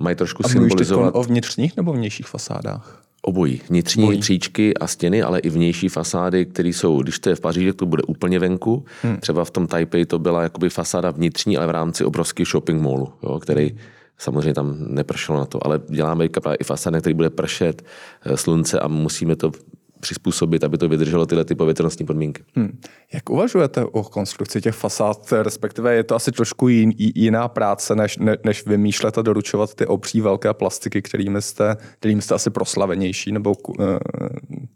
mají 0.00 0.16
trošku 0.16 0.46
a 0.46 0.48
symbolizovat... 0.48 1.14
o 1.14 1.22
vnitřních 1.22 1.76
nebo 1.76 1.92
vnějších 1.92 2.26
fasádách? 2.26 3.02
Obojí. 3.22 3.60
Vnitřní 3.68 4.04
Obojí. 4.04 4.20
příčky 4.20 4.74
a 4.74 4.86
stěny, 4.86 5.22
ale 5.22 5.38
i 5.38 5.50
vnější 5.50 5.88
fasády, 5.88 6.46
které 6.46 6.68
jsou, 6.68 7.02
když 7.02 7.18
to 7.18 7.28
je 7.28 7.34
v 7.34 7.40
Paříži, 7.40 7.72
to 7.72 7.86
bude 7.86 8.02
úplně 8.02 8.38
venku. 8.38 8.84
Hmm. 9.02 9.16
Třeba 9.16 9.44
v 9.44 9.50
tom 9.50 9.66
Taipei 9.66 10.06
to 10.06 10.18
byla 10.18 10.42
jakoby 10.42 10.70
fasáda 10.70 11.10
vnitřní, 11.10 11.56
ale 11.56 11.66
v 11.66 11.70
rámci 11.70 12.04
obrovského 12.04 12.46
shopping 12.46 12.82
mallu, 12.82 13.12
jo, 13.22 13.38
který 13.38 13.76
samozřejmě 14.18 14.54
tam 14.54 14.76
nepršelo 14.78 15.38
na 15.38 15.44
to, 15.44 15.66
ale 15.66 15.80
děláme 15.88 16.26
i 16.58 16.64
fasády, 16.64 17.00
který 17.00 17.14
bude 17.14 17.30
pršet, 17.30 17.82
eh, 18.24 18.36
slunce 18.36 18.80
a 18.80 18.88
musíme 18.88 19.36
to 19.36 19.52
přizpůsobit, 20.00 20.64
aby 20.64 20.78
to 20.78 20.88
vydrželo 20.88 21.26
tyhle 21.26 21.44
ty 21.44 21.54
povětrnostní 21.54 22.06
podmínky. 22.06 22.44
Hmm. 22.54 22.80
Jak 23.12 23.30
uvažujete 23.30 23.84
o 23.84 24.02
konstrukci 24.02 24.60
těch 24.60 24.74
fasád, 24.74 25.32
respektive 25.42 25.94
je 25.94 26.04
to 26.04 26.14
asi 26.14 26.32
trošku 26.32 26.68
jin, 26.68 26.92
jiná 26.96 27.48
práce, 27.48 27.94
než, 27.96 28.18
ne, 28.18 28.36
než 28.44 28.66
vymýšlet 28.66 29.18
a 29.18 29.22
doručovat 29.22 29.74
ty 29.74 29.86
obří 29.86 30.20
velké 30.20 30.54
plastiky, 30.54 31.02
kterými 31.02 31.42
jste, 31.42 31.76
kterými 31.98 32.22
jste 32.22 32.34
asi 32.34 32.50
proslavenější, 32.50 33.32
nebo 33.32 33.52
uh, 33.52 33.76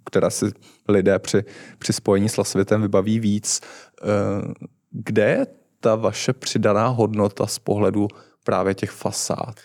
které 0.07 0.31
si 0.31 0.47
lidé 0.89 1.19
při, 1.19 1.45
při 1.79 1.93
spojení 1.93 2.29
s 2.29 2.43
světem 2.43 2.83
vybaví 2.83 3.21
víc. 3.21 3.61
Uh, 4.03 4.53
kde 4.91 5.29
je 5.29 5.47
ta 5.81 5.95
vaše 5.95 6.33
přidaná 6.33 6.89
hodnota 6.89 7.47
z 7.47 7.59
pohledu 7.59 8.09
právě 8.45 8.75
těch 8.75 8.91
fasád? 8.91 9.61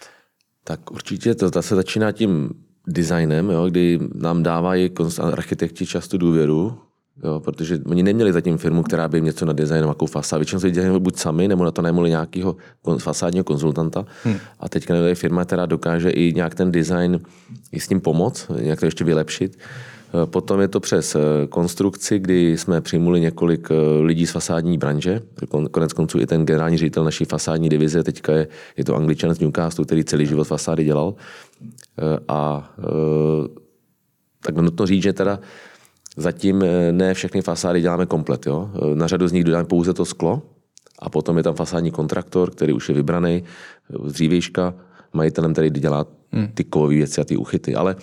Tak 0.63 0.91
určitě 0.91 1.35
to 1.35 1.49
zase 1.49 1.75
začíná 1.75 2.11
tím 2.11 2.49
designem, 2.87 3.49
jo, 3.49 3.69
kdy 3.69 3.99
nám 4.15 4.43
dávají 4.43 4.91
architekti 5.21 5.85
často 5.85 6.17
důvěru, 6.17 6.77
jo, 7.23 7.39
protože 7.39 7.79
oni 7.85 8.03
neměli 8.03 8.33
zatím 8.33 8.57
firmu, 8.57 8.83
která 8.83 9.07
by 9.07 9.17
jim 9.17 9.25
něco 9.25 9.45
na 9.45 9.53
design 9.53 9.85
jako 9.87 10.05
fasád. 10.05 10.39
Většinou 10.39 10.59
se 10.59 10.71
dělali 10.71 10.99
buď 10.99 11.17
sami, 11.17 11.47
nebo 11.47 11.65
na 11.65 11.71
to 11.71 11.81
najmuli 11.81 12.09
nějakého 12.09 12.55
fasádního 12.97 13.43
konzultanta. 13.43 14.05
Hmm. 14.23 14.35
A 14.59 14.69
teďka 14.69 14.95
je 14.95 15.15
firma, 15.15 15.45
která 15.45 15.65
dokáže 15.65 16.09
i 16.09 16.33
nějak 16.33 16.55
ten 16.55 16.71
design 16.71 17.21
i 17.71 17.79
s 17.79 17.87
tím 17.87 18.01
pomoct, 18.01 18.51
nějak 18.61 18.79
to 18.79 18.85
ještě 18.85 19.03
vylepšit. 19.03 19.57
Eh, 20.09 20.25
potom 20.25 20.61
je 20.61 20.67
to 20.67 20.79
přes 20.79 21.15
eh, 21.15 21.19
konstrukci, 21.49 22.19
kdy 22.19 22.57
jsme 22.57 22.81
přijmuli 22.81 23.19
několik 23.19 23.67
eh, 23.71 24.01
lidí 24.01 24.27
z 24.27 24.31
fasádní 24.31 24.77
branže. 24.77 25.21
Konec 25.71 25.93
konců 25.93 26.19
i 26.19 26.25
ten 26.25 26.45
generální 26.45 26.77
ředitel 26.77 27.03
naší 27.03 27.25
fasádní 27.25 27.69
divize, 27.69 28.03
teďka 28.03 28.33
je, 28.33 28.47
je 28.77 28.85
to 28.85 28.95
angličan 28.95 29.35
z 29.35 29.39
Newcastle, 29.39 29.85
který 29.85 30.03
celý 30.03 30.25
život 30.25 30.43
fasády 30.43 30.83
dělal. 30.83 31.13
A 32.27 32.71
tak 34.43 34.57
nutno 34.57 34.85
říct, 34.85 35.03
že 35.03 35.13
teda 35.13 35.39
zatím 36.17 36.63
ne 36.91 37.13
všechny 37.13 37.41
fasády 37.41 37.81
děláme 37.81 38.05
komplet. 38.05 38.45
Jo? 38.45 38.69
Na 38.93 39.07
řadu 39.07 39.27
z 39.27 39.31
nich 39.31 39.43
dodáme 39.43 39.65
pouze 39.65 39.93
to 39.93 40.05
sklo 40.05 40.41
a 40.99 41.09
potom 41.09 41.37
je 41.37 41.43
tam 41.43 41.55
fasádní 41.55 41.91
kontraktor, 41.91 42.51
který 42.51 42.73
už 42.73 42.89
je 42.89 42.95
vybraný 42.95 43.43
z 44.05 44.13
dřívějška, 44.13 44.73
majitelem, 45.13 45.53
který 45.53 45.69
dělá 45.69 46.05
hmm. 46.31 46.47
ty 46.47 46.63
kovové 46.63 46.95
věci 46.95 47.21
a 47.21 47.23
ty 47.23 47.37
uchyty. 47.37 47.75
Ale 47.75 47.95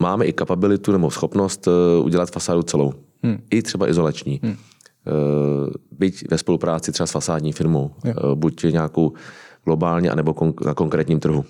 máme 0.00 0.24
i 0.24 0.32
kapabilitu 0.32 0.92
nebo 0.92 1.10
schopnost 1.10 1.68
eh, 1.68 2.02
udělat 2.02 2.30
fasádu 2.30 2.62
celou. 2.62 2.92
Hmm. 3.22 3.38
I 3.50 3.62
třeba 3.62 3.88
izolační. 3.88 4.40
Hmm. 4.42 4.52
Eh, 4.52 5.70
byť 5.90 6.30
ve 6.30 6.38
spolupráci 6.38 6.92
třeba 6.92 7.06
s 7.06 7.10
fasádní 7.10 7.52
firmou. 7.52 7.90
Jo. 8.04 8.14
Eh, 8.16 8.34
buď 8.34 8.64
nějakou 8.64 9.12
globálně, 9.64 10.10
anebo 10.10 10.34
na 10.66 10.74
konkrétním 10.74 11.20
trhu. 11.20 11.44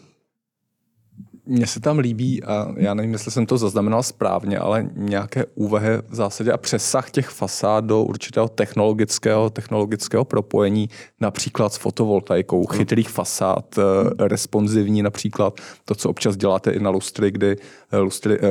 Mně 1.46 1.66
se 1.66 1.80
tam 1.80 1.98
líbí, 1.98 2.42
a 2.42 2.74
já 2.76 2.94
nevím, 2.94 3.12
jestli 3.12 3.30
jsem 3.30 3.46
to 3.46 3.58
zaznamenal 3.58 4.02
správně, 4.02 4.58
ale 4.58 4.90
nějaké 4.94 5.44
úvahy 5.54 5.88
v 6.08 6.14
zásadě 6.14 6.52
a 6.52 6.56
přesah 6.56 7.10
těch 7.10 7.28
fasád 7.28 7.84
do 7.84 8.02
určitého 8.02 8.48
technologického, 8.48 9.50
technologického 9.50 10.24
propojení, 10.24 10.88
například 11.20 11.72
s 11.72 11.76
fotovoltaikou, 11.76 12.66
chytrých 12.66 13.08
fasád, 13.08 13.78
eh, 13.78 13.82
responsivní 14.28 15.02
například, 15.02 15.60
to, 15.84 15.94
co 15.94 16.10
občas 16.10 16.36
děláte 16.36 16.70
i 16.70 16.80
na 16.80 16.90
lustry, 16.90 17.30
kdy 17.30 17.56
eh, 17.92 17.98
lustry, 17.98 18.38
eh, 18.42 18.50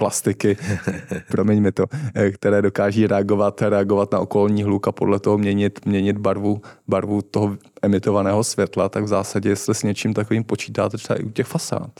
plastiky, 0.00 0.56
promiň 1.30 1.60
mi 1.60 1.72
to, 1.72 1.84
eh, 2.14 2.30
které 2.30 2.62
dokáží 2.62 3.06
reagovat, 3.06 3.62
reagovat 3.62 4.12
na 4.12 4.18
okolní 4.18 4.62
hluk 4.62 4.88
a 4.88 4.92
podle 4.92 5.20
toho 5.20 5.38
měnit, 5.38 5.86
měnit 5.86 6.16
barvu, 6.16 6.62
barvu 6.88 7.22
toho 7.22 7.58
emitovaného 7.82 8.44
světla, 8.44 8.88
tak 8.88 9.04
v 9.04 9.12
zásadě, 9.12 9.48
jestli 9.48 9.74
s 9.74 9.82
něčím 9.82 10.14
takovým 10.14 10.44
počítáte 10.44 10.96
třeba 10.96 11.20
i 11.20 11.24
u 11.24 11.30
těch 11.30 11.46
fasád. 11.46 11.92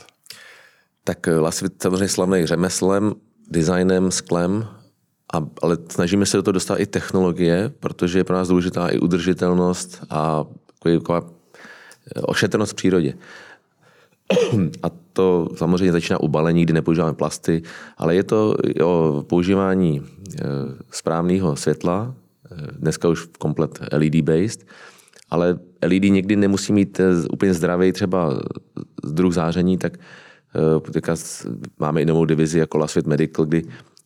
Tak 1.03 1.27
eh, 1.27 1.39
Lasvit 1.39 1.81
samozřejmě 1.81 2.07
slavný 2.07 2.45
řemeslem, 2.45 3.13
designem, 3.49 4.11
sklem, 4.11 4.67
a, 5.33 5.37
ale 5.61 5.77
snažíme 5.89 6.25
se 6.25 6.37
do 6.37 6.43
toho 6.43 6.53
dostat 6.53 6.79
i 6.79 6.85
technologie, 6.85 7.71
protože 7.79 8.19
je 8.19 8.23
pro 8.23 8.35
nás 8.35 8.47
důležitá 8.47 8.89
i 8.89 8.99
udržitelnost 8.99 10.03
a 10.09 10.45
taková 10.83 11.21
eh, 11.21 12.21
ošetrnost 12.21 12.71
v 12.71 12.75
přírodě. 12.75 13.13
A 14.83 14.89
to 15.13 15.47
samozřejmě 15.55 15.91
začíná 15.91 16.19
u 16.19 16.27
balení, 16.27 16.63
kdy 16.63 16.73
nepoužíváme 16.73 17.13
plasty, 17.13 17.61
ale 17.97 18.15
je 18.15 18.23
to 18.23 18.55
o 18.83 19.23
používání 19.27 20.01
e, 20.01 20.43
správného 20.91 21.55
světla, 21.55 22.15
e, 22.51 22.67
dneska 22.79 23.07
už 23.07 23.25
komplet 23.39 23.79
LED-based, 23.91 24.65
ale 25.29 25.59
LED 25.83 26.03
někdy 26.03 26.35
nemusí 26.35 26.73
mít 26.73 26.99
e, 26.99 27.03
úplně 27.31 27.53
zdravý 27.53 27.91
třeba 27.91 28.41
druh 29.03 29.33
záření, 29.33 29.77
tak 29.77 29.97
teďka 30.91 31.15
máme 31.79 32.01
i 32.01 32.05
novou 32.05 32.25
divizi 32.25 32.59
jako 32.59 32.77
Lasvit 32.77 33.07
Medical, 33.07 33.45
kdy 33.45 33.63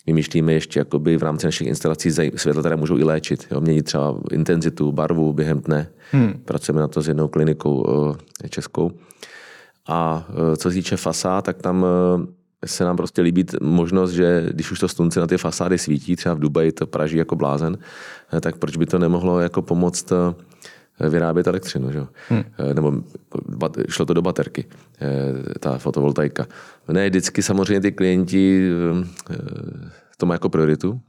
vymýšlíme 0.08 0.54
ještě 0.54 0.80
jakoby 0.80 1.18
v 1.18 1.24
rámci 1.24 1.48
našich 1.48 1.68
instalací 1.68 2.12
světla, 2.12 2.62
které 2.62 2.76
můžou 2.76 2.98
i 2.98 3.04
léčit. 3.04 3.48
Jo? 3.52 3.62
Měnit 3.62 3.84
třeba 3.84 4.20
intenzitu, 4.32 4.92
barvu 4.92 5.34
během 5.34 5.62
dne. 5.62 5.90
Hmm. 6.12 6.34
Pracujeme 6.46 6.82
na 6.82 6.88
to 6.88 7.02
s 7.02 7.08
jednou 7.08 7.28
klinikou 7.28 7.86
českou. 8.50 8.92
A 9.88 10.28
e, 10.54 10.58
co 10.58 10.70
se 10.70 10.74
týče 10.74 10.98
fasád, 10.98 11.46
tak 11.46 11.58
tam 11.62 11.86
e, 12.64 12.68
se 12.68 12.84
nám 12.84 12.98
prostě 12.98 13.22
líbí 13.22 13.46
možnost, 13.62 14.12
že 14.12 14.48
když 14.52 14.72
už 14.72 14.80
to 14.80 14.88
slunce 14.88 15.20
na 15.20 15.28
ty 15.28 15.38
fasády 15.38 15.78
svítí, 15.78 16.16
třeba 16.16 16.36
v 16.36 16.40
Dubaji 16.40 16.72
to 16.72 16.88
praží 16.88 17.18
jako 17.18 17.36
blázen, 17.36 17.78
e, 18.34 18.42
tak 18.42 18.58
proč 18.58 18.78
by 18.78 18.86
to 18.86 19.00
nemohlo 19.00 19.40
jako 19.40 19.62
pomoct 19.62 20.14
vyrábět 21.10 21.48
elektřinu, 21.48 21.92
že? 21.92 22.06
Hmm. 22.30 22.44
nebo 22.74 22.94
šlo 23.90 24.06
to 24.06 24.14
do 24.14 24.22
baterky, 24.22 24.66
ta 25.60 25.78
fotovoltaika. 25.78 26.46
Ne, 26.88 27.10
vždycky 27.10 27.44
samozřejmě 27.44 27.82
ty 27.82 27.92
klienti 27.92 28.72
to 30.18 30.26
má 30.26 30.34
jako 30.34 30.50
prioritu, 30.50 31.02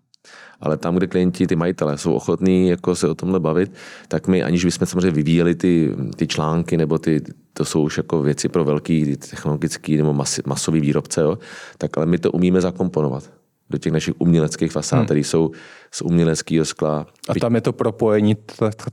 ale 0.60 0.76
tam, 0.76 0.96
kde 0.96 1.06
klienti, 1.06 1.46
ty 1.46 1.56
majitelé 1.56 1.98
jsou 1.98 2.12
ochotní 2.12 2.68
jako 2.68 2.96
se 2.96 3.08
o 3.08 3.14
tomhle 3.14 3.40
bavit, 3.40 3.72
tak 4.08 4.28
my, 4.28 4.42
aniž 4.42 4.64
bychom 4.64 4.86
samozřejmě 4.86 5.10
vyvíjeli 5.10 5.54
ty, 5.54 5.94
ty 6.16 6.26
články, 6.26 6.76
nebo 6.76 6.98
ty, 6.98 7.20
to 7.52 7.64
jsou 7.64 7.82
už 7.82 7.96
jako 7.96 8.22
věci 8.22 8.48
pro 8.48 8.64
velký 8.64 9.16
technologický 9.16 9.96
nebo 9.96 10.12
mas, 10.12 10.40
masový 10.46 10.80
výrobce, 10.80 11.20
jo, 11.20 11.38
tak 11.78 11.96
ale 11.96 12.06
my 12.06 12.18
to 12.18 12.32
umíme 12.32 12.60
zakomponovat 12.60 13.30
do 13.70 13.78
těch 13.78 13.92
našich 13.92 14.14
uměleckých 14.18 14.72
fasád, 14.72 14.98
hmm. 14.98 15.04
které 15.04 15.20
jsou 15.20 15.50
z 15.90 16.02
uměleckého 16.02 16.64
skla. 16.64 17.06
A 17.28 17.34
tam 17.40 17.54
je 17.54 17.60
to 17.60 17.72
propojení 17.72 18.36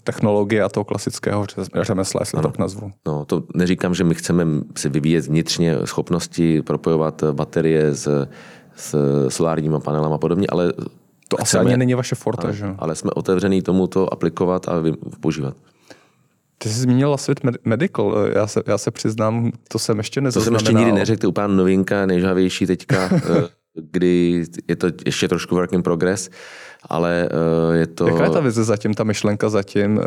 technologie 0.04 0.64
a 0.64 0.70
toho 0.70 0.84
klasického 0.84 1.46
řemesla, 1.82 2.22
jestli 2.22 2.38
ano. 2.38 2.48
tak 2.48 2.58
nazvu. 2.58 2.92
No, 3.06 3.26
to 3.26 3.44
neříkám, 3.56 3.94
že 3.94 4.04
my 4.04 4.16
chceme 4.16 4.46
si 4.78 4.90
vyvíjet 4.90 5.26
vnitřně 5.26 5.78
schopnosti 5.86 6.62
propojovat 6.62 7.24
baterie 7.32 7.96
s, 7.96 8.28
s 8.76 8.96
solárníma 9.30 9.80
panelama 9.80 10.16
a 10.16 10.18
podobně, 10.18 10.48
ale 10.50 10.74
To 11.38 11.42
asi 11.42 11.58
ani 11.58 11.78
není 11.78 11.94
vaše 11.94 12.16
forte, 12.16 12.48
ale, 12.48 12.54
že? 12.56 12.66
ale 12.80 12.96
jsme 12.96 13.12
otevřený 13.12 13.62
tomu 13.62 13.88
to 13.88 14.14
aplikovat 14.14 14.68
a 14.68 14.84
používat. 15.20 15.56
Ty 16.58 16.70
jsi 16.70 16.76
zmínil 16.80 17.12
Lasvit 17.12 17.40
Medical, 17.66 18.16
já 18.36 18.48
se, 18.48 18.64
já 18.68 18.78
se 18.78 18.92
přiznám, 18.92 19.52
to 19.68 19.80
jsem 19.80 19.98
ještě 19.98 20.22
To 20.22 20.22
jsem 20.22 20.24
nezaznamenal. 20.24 20.62
ještě 20.62 20.74
nikdy 20.74 20.92
neřekl, 20.92 21.20
to 21.22 21.26
je 21.26 21.30
úplná 21.30 21.48
novinka, 21.48 22.06
nejžavější 22.06 22.66
teďka, 22.68 23.10
eh, 23.14 23.20
kdy 23.76 24.44
je 24.68 24.76
to 24.76 24.88
ještě 25.06 25.28
trošku 25.28 25.56
work 25.56 25.74
in 25.74 25.84
progress, 25.84 26.30
ale 26.90 27.30
eh, 27.74 27.78
je 27.78 27.88
to... 27.88 28.08
Jaká 28.08 28.24
je 28.24 28.30
ta 28.30 28.40
vize 28.40 28.64
zatím, 28.64 28.94
ta 28.94 29.04
myšlenka 29.04 29.50
zatím? 29.50 30.00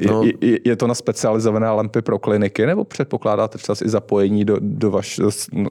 Je, 0.00 0.06
No. 0.10 0.22
je, 0.40 0.58
je 0.64 0.76
to 0.76 0.86
na 0.86 0.94
specializované 0.94 1.70
lampy 1.70 2.02
pro 2.02 2.18
kliniky, 2.18 2.66
nebo 2.66 2.84
předpokládáte 2.84 3.58
třeba 3.58 3.76
i 3.84 3.88
zapojení 3.88 4.44
do, 4.44 4.56
do 4.60 4.90
vaš, 4.90 5.20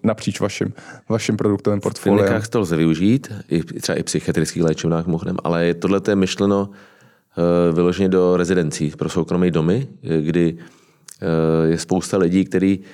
napříč 0.03 0.39
vašim, 0.39 0.73
vašim 1.09 1.37
produktovým 1.37 1.79
V 1.79 1.83
portfoliem? 1.83 2.19
klinikách 2.25 2.47
to 2.47 2.59
lze 2.59 2.75
využít, 2.77 3.31
i, 3.49 3.63
třeba 3.63 3.97
i 3.97 4.03
psychiatrických 4.03 4.63
léčivnách 4.63 5.05
mimochodem, 5.05 5.37
ale 5.43 5.65
je- 5.65 5.73
tohle 5.73 5.99
to 5.99 6.11
je 6.11 6.15
myšleno 6.15 6.69
uh, 6.69 7.75
vyloženě 7.75 8.09
do 8.09 8.37
rezidencí 8.37 8.89
pro 8.97 9.09
soukromé 9.09 9.51
domy, 9.51 9.87
kdy 10.21 10.53
uh, 10.53 11.71
je 11.71 11.77
spousta 11.77 12.17
lidí, 12.17 12.45
kteří 12.45 12.79
uh, 12.79 12.85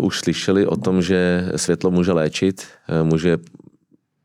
už 0.00 0.20
slyšeli 0.20 0.66
o 0.66 0.76
tom, 0.76 1.02
že 1.02 1.48
světlo 1.56 1.90
může 1.90 2.12
léčit, 2.12 2.66
uh, 2.88 3.08
může 3.08 3.38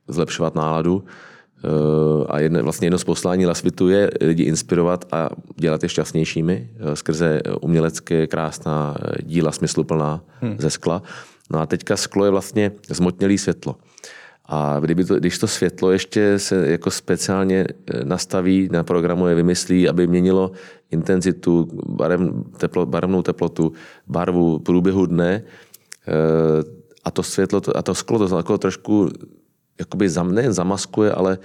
zlepšovat 0.07 0.55
náladu 0.55 0.95
uh, 0.95 2.25
a 2.29 2.39
jedno, 2.39 2.63
vlastně 2.63 2.85
jedno 2.85 2.99
z 2.99 3.03
poslání 3.03 3.45
Lasvitu 3.45 3.89
je 3.89 4.11
lidi 4.21 4.43
inspirovat 4.43 5.05
a 5.11 5.29
dělat 5.55 5.83
je 5.83 5.89
šťastnějšími 5.89 6.69
skrze 6.93 7.41
umělecké 7.61 8.27
krásná 8.27 8.95
eh, 9.01 9.23
díla, 9.23 9.51
smysluplná 9.51 10.21
hmm. 10.41 10.55
ze 10.59 10.69
skla. 10.69 11.01
No 11.51 11.59
a 11.59 11.65
teďka 11.65 11.97
sklo 11.97 12.25
je 12.25 12.31
vlastně 12.31 12.71
zmotnělý 12.89 13.37
světlo. 13.37 13.75
A 14.53 14.79
kdyby 14.79 15.05
to, 15.05 15.15
když 15.15 15.37
to 15.37 15.47
světlo 15.47 15.91
ještě 15.91 16.39
se 16.39 16.67
jako 16.71 16.91
speciálně 16.91 17.65
eh, 17.67 18.05
nastaví, 18.05 18.69
naprogramuje, 18.71 19.35
vymyslí, 19.35 19.89
aby 19.89 20.07
měnilo 20.07 20.51
intenzitu, 20.91 21.67
barev, 21.85 22.21
teplo, 22.57 22.85
barevnou 22.85 23.21
teplotu, 23.21 23.73
barvu 24.07 24.59
průběhu 24.59 25.05
dne, 25.05 25.43
eh, 26.07 26.13
a 27.03 27.11
to 27.11 27.23
světlo 27.23 27.61
a 27.75 27.81
to 27.81 27.95
sklo 27.95 28.27
to 28.27 28.37
jako 28.37 28.57
trošku 28.57 29.09
jakoby 29.79 30.09
zam, 30.09 30.35
ne 30.35 30.53
zamaskuje, 30.53 31.11
ale 31.11 31.37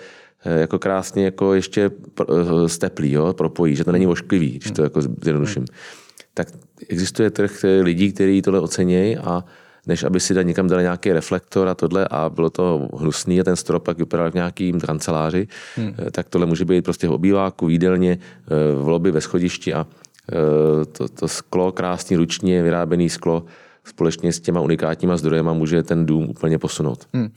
eh, 0.44 0.60
jako 0.60 0.78
krásně 0.78 1.24
jako 1.24 1.54
ještě 1.54 1.90
steplí, 2.66 3.12
jo, 3.12 3.32
propojí, 3.32 3.76
že 3.76 3.84
to 3.84 3.92
není 3.92 4.06
ošklivý, 4.06 4.50
když 4.50 4.70
to 4.70 4.82
jako 4.82 5.00
zjednoduším. 5.00 5.64
Tak 6.34 6.48
existuje 6.88 7.30
trh 7.30 7.64
lidí, 7.82 8.12
kteří 8.12 8.42
tohle 8.42 8.60
ocenějí 8.60 9.16
a 9.16 9.44
než 9.88 10.04
aby 10.04 10.20
si 10.20 10.34
dali 10.34 10.44
někam 10.44 10.68
dali 10.68 10.82
nějaký 10.82 11.12
reflektor 11.12 11.68
a 11.68 11.74
tohle 11.74 12.08
a 12.10 12.28
bylo 12.28 12.50
to 12.50 12.88
hnusný 12.96 13.40
a 13.40 13.44
ten 13.44 13.56
strop 13.56 13.84
pak 13.84 13.98
vypadal 13.98 14.30
v 14.30 14.34
nějakým 14.34 14.80
kanceláři, 14.80 15.48
hmm. 15.76 15.94
tak 16.10 16.28
tohle 16.28 16.46
může 16.46 16.64
být 16.64 16.84
prostě 16.84 17.08
v 17.08 17.12
obýváku, 17.12 17.66
v 17.66 17.70
jídelně, 17.70 18.18
eh, 18.18 18.74
v 18.74 18.88
lobby, 18.88 19.10
ve 19.10 19.20
schodišti 19.20 19.74
a 19.74 19.86
eh, 20.32 20.84
to, 20.84 21.08
to 21.08 21.28
sklo, 21.28 21.72
krásný 21.72 22.16
ručně 22.16 22.62
vyráběný 22.62 23.08
sklo, 23.08 23.44
společně 23.88 24.32
s 24.32 24.40
těma 24.40 24.60
unikátníma 24.60 25.16
zdrojema 25.16 25.52
může 25.52 25.82
ten 25.82 26.06
dům 26.06 26.30
úplně 26.30 26.58
posunout. 26.58 27.08
Hmm. 27.14 27.28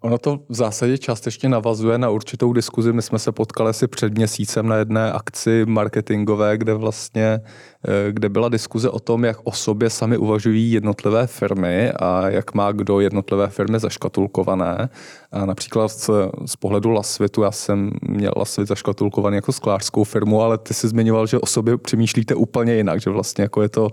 Ono 0.00 0.18
to 0.18 0.40
v 0.48 0.54
zásadě 0.54 0.98
částečně 0.98 1.48
navazuje 1.48 1.98
na 1.98 2.10
určitou 2.10 2.52
diskuzi. 2.52 2.92
My 2.92 3.02
jsme 3.02 3.18
se 3.18 3.32
potkali 3.32 3.70
asi 3.70 3.86
před 3.86 4.14
měsícem 4.14 4.68
na 4.68 4.76
jedné 4.76 5.12
akci 5.12 5.66
marketingové, 5.66 6.58
kde 6.58 6.74
vlastně 6.74 7.40
eh, 7.88 8.12
kde 8.12 8.28
byla 8.28 8.48
diskuze 8.48 8.90
o 8.90 9.00
tom, 9.00 9.24
jak 9.24 9.36
o 9.44 9.52
sobě 9.52 9.90
sami 9.90 10.16
uvažují 10.16 10.72
jednotlivé 10.72 11.26
firmy 11.26 11.92
a 11.92 12.28
jak 12.28 12.54
má 12.54 12.72
kdo 12.72 13.00
jednotlivé 13.00 13.48
firmy 13.48 13.78
zaškatulkované. 13.78 14.88
A 15.32 15.46
například 15.46 15.88
z, 15.88 16.10
z 16.46 16.56
pohledu 16.56 16.90
Lasvitu, 16.90 17.42
já 17.42 17.50
jsem 17.50 17.90
měl 18.08 18.32
Lasvit 18.36 18.68
zaškatulkovaný 18.68 19.36
jako 19.36 19.52
sklářskou 19.52 20.04
firmu, 20.04 20.42
ale 20.42 20.58
ty 20.58 20.74
jsi 20.74 20.88
zmiňoval, 20.88 21.26
že 21.26 21.38
o 21.38 21.46
sobě 21.46 21.76
přemýšlíte 21.76 22.34
úplně 22.34 22.74
jinak, 22.74 23.00
že 23.00 23.10
vlastně 23.10 23.42
jako 23.42 23.62
je 23.62 23.68
to 23.68 23.88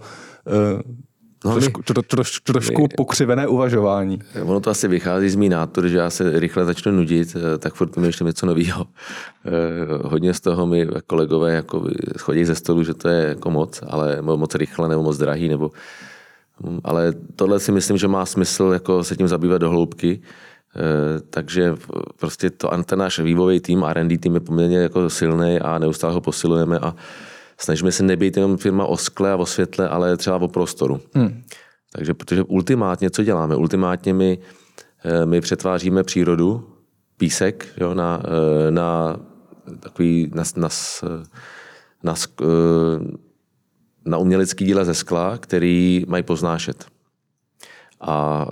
eh, 0.47 1.05
No, 1.45 1.51
my- 1.55 1.61
trošku, 1.61 1.81
tro, 1.83 2.01
troš, 2.01 2.39
trošku 2.39 2.87
pokřivené 2.97 3.47
uvažování. 3.47 4.19
Ono 4.43 4.59
to 4.59 4.69
asi 4.69 4.87
vychází 4.87 5.29
z 5.29 5.35
mý 5.35 5.49
nátury, 5.49 5.89
že 5.89 5.97
já 5.97 6.09
se 6.09 6.39
rychle 6.39 6.65
začnu 6.65 6.91
nudit, 6.91 7.35
eh, 7.35 7.57
tak 7.57 7.73
furt 7.73 7.95
vymýšlím 7.95 8.27
něco 8.27 8.45
nového. 8.45 8.85
Hodně 10.03 10.33
z 10.33 10.39
toho 10.39 10.65
mi 10.65 10.87
kolegové 11.07 11.53
jako 11.53 11.87
schodí 12.17 12.45
ze 12.45 12.55
stolu, 12.55 12.83
že 12.83 12.93
to 12.93 13.07
je 13.09 13.27
jako 13.27 13.51
moc, 13.51 13.83
ale 13.87 14.17
mo- 14.21 14.37
moc 14.37 14.55
rychle 14.55 14.89
nebo 14.89 15.03
moc 15.03 15.17
drahý, 15.17 15.49
nebo 15.49 15.71
hm, 16.63 16.79
ale 16.83 17.13
tohle 17.35 17.59
si 17.59 17.71
myslím, 17.71 17.97
že 17.97 18.07
má 18.07 18.25
smysl 18.25 18.69
jako 18.73 19.03
se 19.03 19.15
tím 19.15 19.27
zabývat 19.27 19.57
do 19.57 19.69
hloubky. 19.69 20.21
Eh, 20.75 21.21
Takže 21.29 21.75
prostě 22.19 22.49
to, 22.49 22.69
ten 22.85 22.99
náš 22.99 23.19
vývojový 23.19 23.59
tým, 23.59 23.83
R&D 23.83 24.17
tým 24.17 24.33
je 24.33 24.39
poměrně 24.39 24.77
jako 24.77 25.09
silný 25.09 25.59
a 25.59 25.79
neustále 25.79 26.13
ho 26.13 26.21
posilujeme 26.21 26.79
a 26.79 26.95
snažíme 27.57 27.91
se 27.91 28.03
nebýt 28.03 28.37
jenom 28.37 28.57
firma 28.57 28.85
o 28.85 28.97
skle 28.97 29.31
a 29.31 29.35
o 29.35 29.45
světle, 29.45 29.89
ale 29.89 30.17
třeba 30.17 30.37
o 30.37 30.47
prostoru. 30.47 31.01
Hmm. 31.13 31.43
Takže 31.91 32.13
protože 32.13 32.43
ultimátně, 32.43 33.09
co 33.09 33.23
děláme? 33.23 33.55
Ultimátně 33.55 34.13
my, 34.13 34.39
eh, 35.05 35.25
my 35.25 35.41
přetváříme 35.41 36.03
přírodu, 36.03 36.69
písek, 37.17 37.67
jo, 37.77 37.93
na, 37.93 38.23
eh, 38.25 38.71
na 38.71 39.19
takový, 39.79 40.31
na, 40.35 40.43
na, 40.55 40.69
na, 42.03 42.15
eh, 42.41 42.45
na 44.05 44.17
umělecký 44.17 44.65
díla 44.65 44.83
ze 44.83 44.93
skla, 44.93 45.37
který 45.37 46.05
mají 46.07 46.23
poznášet. 46.23 46.85
A 48.01 48.47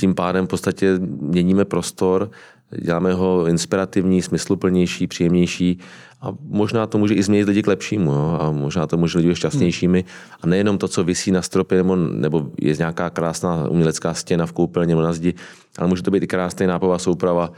tím 0.00 0.14
pádem 0.14 0.46
v 0.46 0.48
podstatě 0.48 0.98
měníme 1.20 1.64
prostor, 1.64 2.30
děláme 2.76 3.12
ho 3.12 3.46
inspirativní, 3.46 4.22
smysluplnější, 4.22 5.06
příjemnější 5.06 5.78
a 6.20 6.28
možná 6.48 6.86
to 6.86 6.98
může 6.98 7.14
i 7.14 7.22
změnit 7.22 7.48
lidi 7.48 7.62
k 7.62 7.66
lepšímu 7.66 8.12
jo? 8.12 8.38
a 8.40 8.50
možná 8.50 8.86
to 8.86 8.96
může 8.96 9.18
lidi 9.18 9.34
šťastnějšími 9.34 10.04
a 10.42 10.46
nejenom 10.46 10.78
to, 10.78 10.88
co 10.88 11.04
visí 11.04 11.30
na 11.30 11.42
stropě 11.42 11.78
nebo, 11.78 11.96
nebo 11.96 12.50
je 12.60 12.76
nějaká 12.76 13.10
krásná 13.10 13.68
umělecká 13.68 14.14
stěna 14.14 14.46
v 14.46 14.52
koupelně 14.52 14.88
nebo 14.88 15.02
na 15.02 15.12
zdi, 15.12 15.34
ale 15.78 15.88
může 15.88 16.02
to 16.02 16.10
být 16.10 16.22
i 16.22 16.26
krásná 16.26 16.66
nápová 16.66 16.98
souprava, 16.98 17.52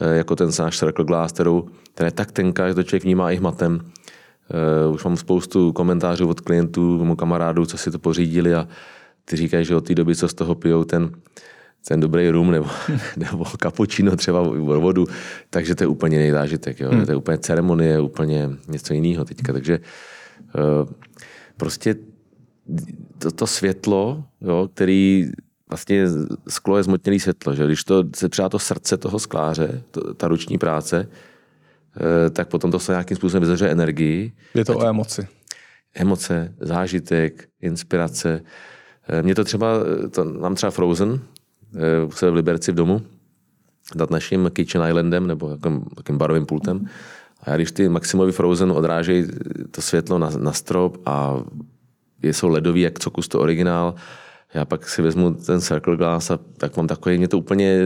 eh, 0.00 0.16
jako 0.16 0.36
ten 0.36 0.50
náš 0.58 0.78
Circle 0.78 1.04
Glass, 1.04 1.32
kterou, 1.32 1.68
která 1.94 2.06
je 2.06 2.12
tak 2.12 2.32
tenká, 2.32 2.68
že 2.68 2.74
to 2.74 2.82
člověk 2.82 3.04
vnímá 3.04 3.30
i 3.30 3.36
hmatem. 3.36 3.80
Uh, 4.86 4.94
už 4.94 5.04
mám 5.04 5.16
spoustu 5.16 5.72
komentářů 5.72 6.28
od 6.28 6.40
klientů, 6.40 7.04
mou 7.04 7.16
kamarádů, 7.16 7.66
co 7.66 7.78
si 7.78 7.90
to 7.90 7.98
pořídili 7.98 8.54
a 8.54 8.68
ty 9.24 9.36
říkají, 9.36 9.64
že 9.64 9.76
od 9.76 9.86
té 9.86 9.94
doby, 9.94 10.16
co 10.16 10.28
z 10.28 10.34
toho 10.34 10.54
pijou 10.54 10.84
ten, 10.84 11.10
ten 11.88 12.00
dobrý 12.00 12.30
rum 12.30 12.50
nebo, 12.50 12.66
nebo 13.16 13.44
cappuccino 13.62 14.16
třeba 14.16 14.42
vodu, 14.78 15.06
takže 15.50 15.74
to 15.74 15.82
je 15.82 15.88
úplně 15.88 16.16
jiný 16.18 16.30
zážitek. 16.30 16.80
Jo? 16.80 16.90
Hmm. 16.90 17.06
To 17.06 17.12
je 17.12 17.16
úplně 17.16 17.38
ceremonie, 17.38 18.00
úplně 18.00 18.50
něco 18.68 18.94
jiného 18.94 19.24
teďka. 19.24 19.52
Takže 19.52 19.78
uh, 20.54 20.88
prostě 21.56 21.94
to, 23.18 23.30
to 23.30 23.46
světlo, 23.46 24.24
jo, 24.40 24.68
který 24.74 25.30
vlastně 25.68 26.04
sklo 26.48 26.76
je 26.76 26.82
zmotnělé 26.82 27.18
světlo, 27.18 27.54
že 27.54 27.66
když 27.66 27.84
to 27.84 28.04
se 28.16 28.28
třeba 28.28 28.48
to 28.48 28.58
srdce 28.58 28.96
toho 28.96 29.18
skláře, 29.18 29.82
to, 29.90 30.14
ta 30.14 30.28
ruční 30.28 30.58
práce, 30.58 31.08
eh, 31.96 32.30
tak 32.30 32.48
potom 32.48 32.70
to 32.70 32.78
se 32.78 32.92
nějakým 32.92 33.16
způsobem 33.16 33.40
vyzařuje 33.40 33.70
energii, 33.70 34.32
Je 34.54 34.64
to 34.64 34.78
o 34.78 34.86
emoci. 34.86 35.26
emoce, 35.94 36.54
zážitek, 36.60 37.48
inspirace. 37.60 38.40
Eh, 39.08 39.22
Mě 39.22 39.34
to 39.34 39.44
třeba, 39.44 39.68
to, 40.10 40.24
mám 40.24 40.54
třeba 40.54 40.70
Frozen, 40.70 41.20
eh, 41.76 42.10
se 42.10 42.30
v 42.30 42.34
Liberci 42.34 42.72
v 42.72 42.74
domu, 42.74 43.02
nad 43.94 44.10
naším 44.10 44.50
Kitchen 44.52 44.82
Islandem, 44.88 45.26
nebo 45.26 45.58
jakým, 45.96 46.18
barovým 46.18 46.46
pultem. 46.46 46.86
A 47.40 47.50
já 47.50 47.56
když 47.56 47.72
ty 47.72 47.88
Maximovi 47.88 48.32
Frozen 48.32 48.72
odrážejí 48.72 49.26
to 49.70 49.82
světlo 49.82 50.18
na, 50.18 50.30
na 50.38 50.52
strop 50.52 50.98
a 51.06 51.44
jsou 52.22 52.48
ledový, 52.48 52.80
jak 52.80 52.98
co 52.98 53.10
kus 53.10 53.28
to 53.28 53.40
originál, 53.40 53.94
já 54.54 54.64
pak 54.64 54.88
si 54.88 55.02
vezmu 55.02 55.34
ten 55.34 55.60
Circle 55.60 55.96
Glass 55.96 56.30
a 56.30 56.38
tak 56.56 56.76
mám 56.76 56.86
takový, 56.86 57.18
mě 57.18 57.28
to 57.28 57.38
úplně 57.38 57.82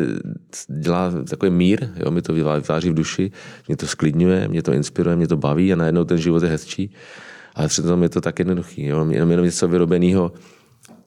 dělá 0.69 1.13
takový 1.31 1.51
mír, 1.51 1.89
jo, 1.97 2.11
mi 2.11 2.23
to 2.23 2.33
vytváří 2.33 2.91
v 2.91 2.95
duši, 2.95 3.33
mě 3.69 3.77
to 3.77 3.87
sklidňuje, 3.87 4.49
mě 4.49 4.63
to 4.63 4.73
inspiruje, 4.73 5.17
mě 5.17 5.29
to 5.29 5.37
baví 5.37 5.73
a 5.73 5.77
najednou 5.77 6.05
ten 6.05 6.19
život 6.19 6.43
je 6.43 6.49
hezčí. 6.49 6.95
Ale 7.55 7.69
přitom 7.69 8.03
je 8.03 8.09
to 8.09 8.21
tak 8.21 8.39
jednoduchý, 8.39 8.87
jo, 8.87 9.07
jenom 9.11 9.45
něco 9.45 9.69
vyrobeného 9.69 10.33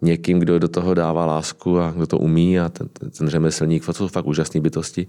někým, 0.03 0.39
kdo 0.39 0.59
do 0.59 0.67
toho 0.67 0.93
dává 0.93 1.25
lásku 1.25 1.79
a 1.79 1.91
kdo 1.91 2.07
to 2.07 2.17
umí 2.17 2.59
a 2.59 2.69
ten, 2.69 2.87
ten 3.17 3.27
řemeslník, 3.27 3.85
to 3.85 3.93
jsou 3.93 4.07
fakt 4.07 4.25
úžasné 4.27 4.61
bytosti. 4.61 5.07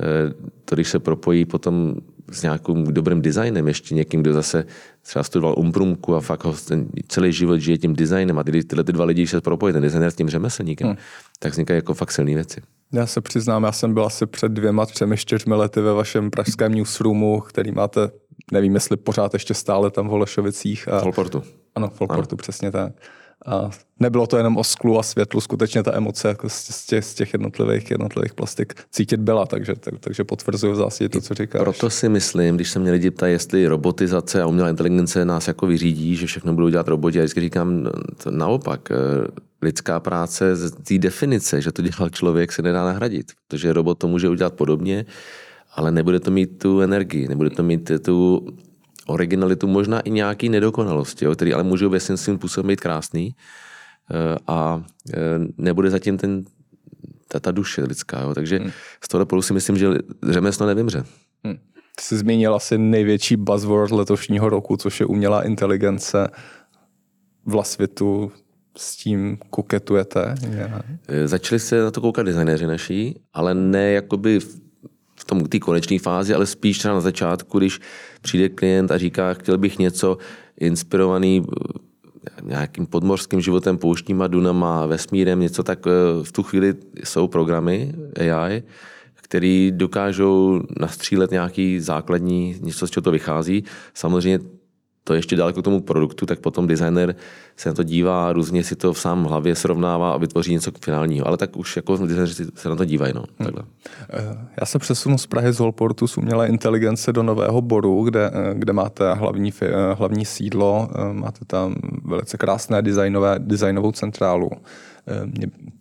Eh, 0.00 0.34
To, 0.64 0.74
když 0.74 0.88
se 0.88 0.98
propojí 0.98 1.44
potom 1.44 1.94
s 2.32 2.42
nějakým 2.42 2.84
dobrým 2.84 3.22
designem, 3.22 3.68
ještě 3.68 3.94
někým, 3.94 4.20
kdo 4.22 4.32
zase 4.32 4.64
třeba 5.02 5.22
studoval 5.22 5.54
umprumku 5.58 6.14
a 6.14 6.20
fakt 6.20 6.44
ho 6.44 6.54
ten 6.68 6.88
celý 7.08 7.32
život 7.32 7.58
žije 7.58 7.78
tím 7.78 7.94
designem 7.94 8.38
a 8.38 8.44
ty, 8.44 8.64
tyhle 8.64 8.84
ty 8.84 8.92
dva 8.92 9.04
lidi, 9.04 9.22
když 9.22 9.30
se 9.30 9.40
propojí, 9.40 9.72
ten 9.72 9.82
designer 9.82 10.10
s 10.10 10.14
tím 10.14 10.28
řemeslníkem, 10.28 10.86
hmm. 10.88 10.96
tak 11.38 11.52
vznikají 11.52 11.78
jako 11.78 11.94
fakt 11.94 12.12
silné 12.12 12.34
věci. 12.34 12.60
Já 12.92 13.06
se 13.06 13.20
přiznám, 13.20 13.64
já 13.64 13.72
jsem 13.72 13.94
byl 13.94 14.04
asi 14.06 14.26
před 14.26 14.52
dvěma, 14.52 14.86
třemi, 14.86 15.16
čtyřmi 15.16 15.54
lety 15.54 15.80
ve 15.80 15.92
vašem 15.92 16.30
pražském 16.30 16.74
newsroomu, 16.74 17.40
který 17.40 17.72
máte, 17.72 18.10
nevím, 18.52 18.74
jestli 18.74 18.96
pořád 18.96 19.34
ještě 19.34 19.54
stále 19.54 19.90
tam 19.90 20.06
v 20.06 20.10
Holešovicích. 20.10 20.88
A, 20.88 20.98
Holportu. 21.00 21.42
ano, 21.74 21.88
v 21.88 22.00
Holportu, 22.00 22.36
přesně 22.36 22.70
tak. 22.70 22.92
A 23.46 23.70
nebylo 24.00 24.26
to 24.26 24.36
jenom 24.36 24.56
o 24.56 24.64
sklu 24.64 24.98
a 24.98 25.02
světlu, 25.02 25.40
skutečně 25.40 25.82
ta 25.82 25.94
emoce 25.94 26.28
jako 26.28 26.48
z 26.48 26.86
těch, 26.86 27.04
z 27.04 27.14
těch 27.14 27.32
jednotlivých, 27.32 27.90
jednotlivých 27.90 28.34
plastik 28.34 28.74
cítit 28.90 29.20
byla, 29.20 29.46
takže, 29.46 29.74
tak, 29.74 29.94
takže 30.00 30.24
potvrzuju 30.24 30.72
v 30.72 30.76
zásadě 30.76 31.08
to, 31.08 31.20
co 31.20 31.34
říkáš. 31.34 31.62
Proto 31.62 31.90
si 31.90 32.08
myslím, 32.08 32.56
když 32.56 32.70
se 32.70 32.78
mě 32.78 32.92
lidi 32.92 33.10
ptají, 33.10 33.32
jestli 33.32 33.66
robotizace 33.66 34.42
a 34.42 34.46
umělá 34.46 34.68
inteligence 34.68 35.24
nás 35.24 35.48
jako 35.48 35.66
vyřídí, 35.66 36.16
že 36.16 36.26
všechno 36.26 36.54
budou 36.54 36.68
dělat 36.68 36.88
roboti, 36.88 37.18
já 37.18 37.24
vždycky 37.24 37.40
říkám 37.40 37.82
no, 37.82 37.90
to 38.22 38.30
naopak, 38.30 38.90
eh, 38.90 38.96
lidská 39.62 40.00
práce 40.00 40.56
z 40.56 40.70
té 40.70 40.98
definice, 40.98 41.60
že 41.60 41.72
to 41.72 41.82
dělal 41.82 42.10
člověk, 42.10 42.52
se 42.52 42.62
nedá 42.62 42.84
nahradit, 42.84 43.32
protože 43.48 43.72
robot 43.72 43.98
to 43.98 44.08
může 44.08 44.28
udělat 44.28 44.54
podobně, 44.54 45.06
ale 45.74 45.92
nebude 45.92 46.20
to 46.20 46.30
mít 46.30 46.58
tu 46.58 46.80
energii, 46.80 47.28
nebude 47.28 47.50
to 47.50 47.62
mít 47.62 47.90
tu 48.04 48.46
originalitu, 49.06 49.66
možná 49.66 50.00
i 50.00 50.10
nějaký 50.10 50.48
nedokonalosti, 50.48 51.24
jo, 51.24 51.32
který 51.32 51.54
ale 51.54 51.62
můžou 51.62 51.90
ve 51.90 52.00
svým 52.00 52.16
způsobem 52.16 52.68
být 52.68 52.80
krásný 52.80 53.34
eh, 54.10 54.38
a 54.46 54.84
eh, 55.14 55.18
nebude 55.58 55.90
zatím 55.90 56.16
ten, 56.16 56.44
ta, 57.28 57.40
ta 57.40 57.50
duše 57.50 57.84
lidská. 57.84 58.20
Jo. 58.20 58.34
Takže 58.34 58.58
hmm. 58.58 58.70
z 59.04 59.08
tohle 59.08 59.26
polu 59.26 59.42
si 59.42 59.52
myslím, 59.52 59.76
že 59.76 59.88
řemeslo 60.22 60.66
nevymře. 60.66 61.04
Hmm. 61.44 61.56
Ty 61.96 62.02
jsi 62.02 62.16
zmínil 62.16 62.54
asi 62.54 62.78
největší 62.78 63.36
buzzword 63.36 63.92
letošního 63.92 64.48
roku, 64.48 64.76
což 64.76 65.00
je 65.00 65.06
umělá 65.06 65.42
inteligence. 65.42 66.28
Vlasvitu 67.46 68.32
s 68.76 68.96
tím 68.96 69.38
koketujete? 69.50 70.34
Yeah. 70.50 70.82
Začali 71.24 71.58
se 71.58 71.82
na 71.82 71.90
to 71.90 72.00
koukat 72.00 72.26
designéři 72.26 72.66
naší, 72.66 73.20
ale 73.32 73.54
ne 73.54 73.92
jakoby 73.92 74.40
v 75.16 75.24
tom 75.26 75.44
té 75.44 75.58
konečné 75.58 75.98
fázi, 75.98 76.34
ale 76.34 76.46
spíš 76.46 76.78
třeba 76.78 76.94
na 76.94 77.00
začátku, 77.00 77.58
když 77.58 77.80
přijde 78.26 78.48
klient 78.48 78.90
a 78.90 78.98
říká, 78.98 79.34
chtěl 79.34 79.58
bych 79.58 79.78
něco 79.78 80.18
inspirovaný 80.60 81.42
eh, 81.46 82.42
nějakým 82.42 82.86
podmořským 82.86 83.40
životem, 83.40 83.78
pouštníma 83.78 84.26
dunama, 84.26 84.86
vesmírem, 84.86 85.40
něco 85.40 85.62
tak 85.62 85.86
eh, 85.86 85.90
v 86.22 86.32
tu 86.32 86.42
chvíli 86.42 86.74
jsou 87.04 87.28
programy 87.28 87.94
AI, 88.18 88.62
který 89.14 89.72
dokážou 89.74 90.62
nastřílet 90.80 91.30
nějaký 91.30 91.80
základní, 91.80 92.56
něco, 92.60 92.86
z 92.86 92.90
čeho 92.90 93.02
to 93.02 93.10
vychází. 93.10 93.64
Samozřejmě 93.94 94.38
to 95.06 95.14
je 95.14 95.18
ještě 95.18 95.36
daleko 95.36 95.60
k 95.60 95.64
tomu 95.64 95.80
produktu, 95.80 96.26
tak 96.26 96.38
potom 96.38 96.66
designer 96.66 97.14
se 97.56 97.68
na 97.68 97.74
to 97.74 97.82
dívá, 97.82 98.32
různě 98.32 98.64
si 98.64 98.76
to 98.76 98.92
v 98.92 98.98
sám 98.98 99.24
hlavě 99.24 99.54
srovnává 99.54 100.12
a 100.12 100.16
vytvoří 100.16 100.52
něco 100.52 100.70
finálního. 100.80 101.26
Ale 101.26 101.36
tak 101.36 101.56
už 101.56 101.76
jako 101.76 101.96
designeři 101.96 102.44
se 102.54 102.68
na 102.68 102.76
to 102.76 102.84
dívají. 102.84 103.12
No, 103.14 103.24
hmm. 103.38 103.46
takhle. 103.46 103.64
Já 104.60 104.66
se 104.66 104.78
přesunu 104.78 105.18
z 105.18 105.26
Prahy 105.26 105.52
z 105.52 105.58
Holportu 105.58 106.06
z 106.06 106.18
umělé 106.18 106.48
inteligence 106.48 107.12
do 107.12 107.22
Nového 107.22 107.62
Boru, 107.62 108.04
kde, 108.04 108.30
kde 108.52 108.72
máte 108.72 109.14
hlavní, 109.14 109.52
hlavní 109.94 110.24
sídlo, 110.24 110.88
máte 111.12 111.44
tam 111.46 111.74
velice 112.04 112.36
krásné 112.36 112.82
designové, 112.82 113.34
designovou 113.38 113.92
centrálu. 113.92 114.50
Ehm, 115.06 115.32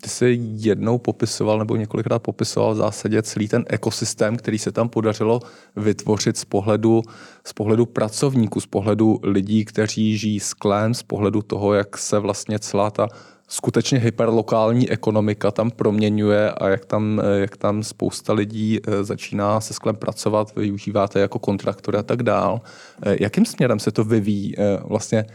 ty 0.01 0.09
jsi 0.09 0.39
jednou 0.41 0.97
popisoval 0.97 1.59
nebo 1.59 1.75
několikrát 1.75 2.19
popisoval 2.19 2.73
v 2.73 2.77
zásadě 2.77 3.21
celý 3.21 3.47
ten 3.47 3.65
ekosystém, 3.67 4.37
který 4.37 4.57
se 4.57 4.71
tam 4.71 4.89
podařilo 4.89 5.39
vytvořit 5.75 6.37
z 6.37 6.45
pohledu, 6.45 7.01
z 7.43 7.53
pohledu 7.53 7.85
pracovníků, 7.85 8.61
z 8.61 8.65
pohledu 8.65 9.19
lidí, 9.23 9.65
kteří 9.65 10.17
žijí 10.17 10.39
sklem, 10.39 10.93
z 10.93 11.03
pohledu 11.03 11.41
toho, 11.41 11.73
jak 11.73 11.97
se 11.97 12.19
vlastně 12.19 12.59
celá 12.59 12.91
ta 12.91 13.07
skutečně 13.47 13.99
hyperlokální 13.99 14.89
ekonomika 14.89 15.51
tam 15.51 15.71
proměňuje 15.71 16.51
a 16.51 16.67
jak 16.69 16.85
tam, 16.85 17.21
jak 17.35 17.57
tam 17.57 17.83
spousta 17.83 18.33
lidí 18.33 18.79
eh, 18.79 19.03
začíná 19.03 19.61
se 19.61 19.73
sklem 19.73 19.95
pracovat, 19.95 20.55
využíváte 20.55 21.19
jako 21.19 21.39
kontraktory 21.39 21.97
a 21.97 22.03
tak 22.03 22.23
dál. 22.23 22.61
Eh, 23.05 23.17
jakým 23.19 23.45
směrem 23.45 23.79
se 23.79 23.91
to 23.91 24.03
vyvíjí 24.03 24.55
eh, 24.57 24.77
vlastně 24.83 25.25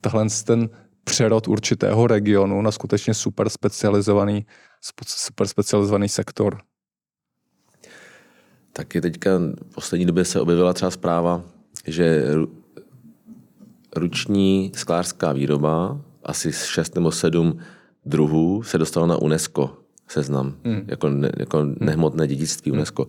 tahle 0.00 0.26
ten 0.44 0.68
přerod 1.04 1.48
určitého 1.48 2.06
regionu 2.06 2.62
na 2.62 2.70
skutečně 2.70 3.14
super 3.14 3.48
specializovaný, 3.48 4.46
super 5.06 5.46
specializovaný 5.46 6.08
sektor. 6.08 6.60
Taky 8.72 9.00
teďka 9.00 9.30
v 9.70 9.74
poslední 9.74 10.06
době 10.06 10.24
se 10.24 10.40
objevila 10.40 10.72
třeba 10.72 10.90
zpráva, 10.90 11.42
že 11.86 12.24
ruční 13.96 14.72
sklářská 14.74 15.32
výroba, 15.32 16.00
asi 16.24 16.52
6 16.52 16.94
nebo 16.94 17.12
7 17.12 17.58
druhů, 18.06 18.62
se 18.62 18.78
dostala 18.78 19.06
na 19.06 19.16
UNESCO 19.16 19.76
seznam, 20.08 20.54
hmm. 20.64 20.84
jako, 20.86 21.08
ne, 21.08 21.30
jako 21.38 21.66
nehmotné 21.80 22.26
dědictví 22.26 22.72
UNESCO. 22.72 23.06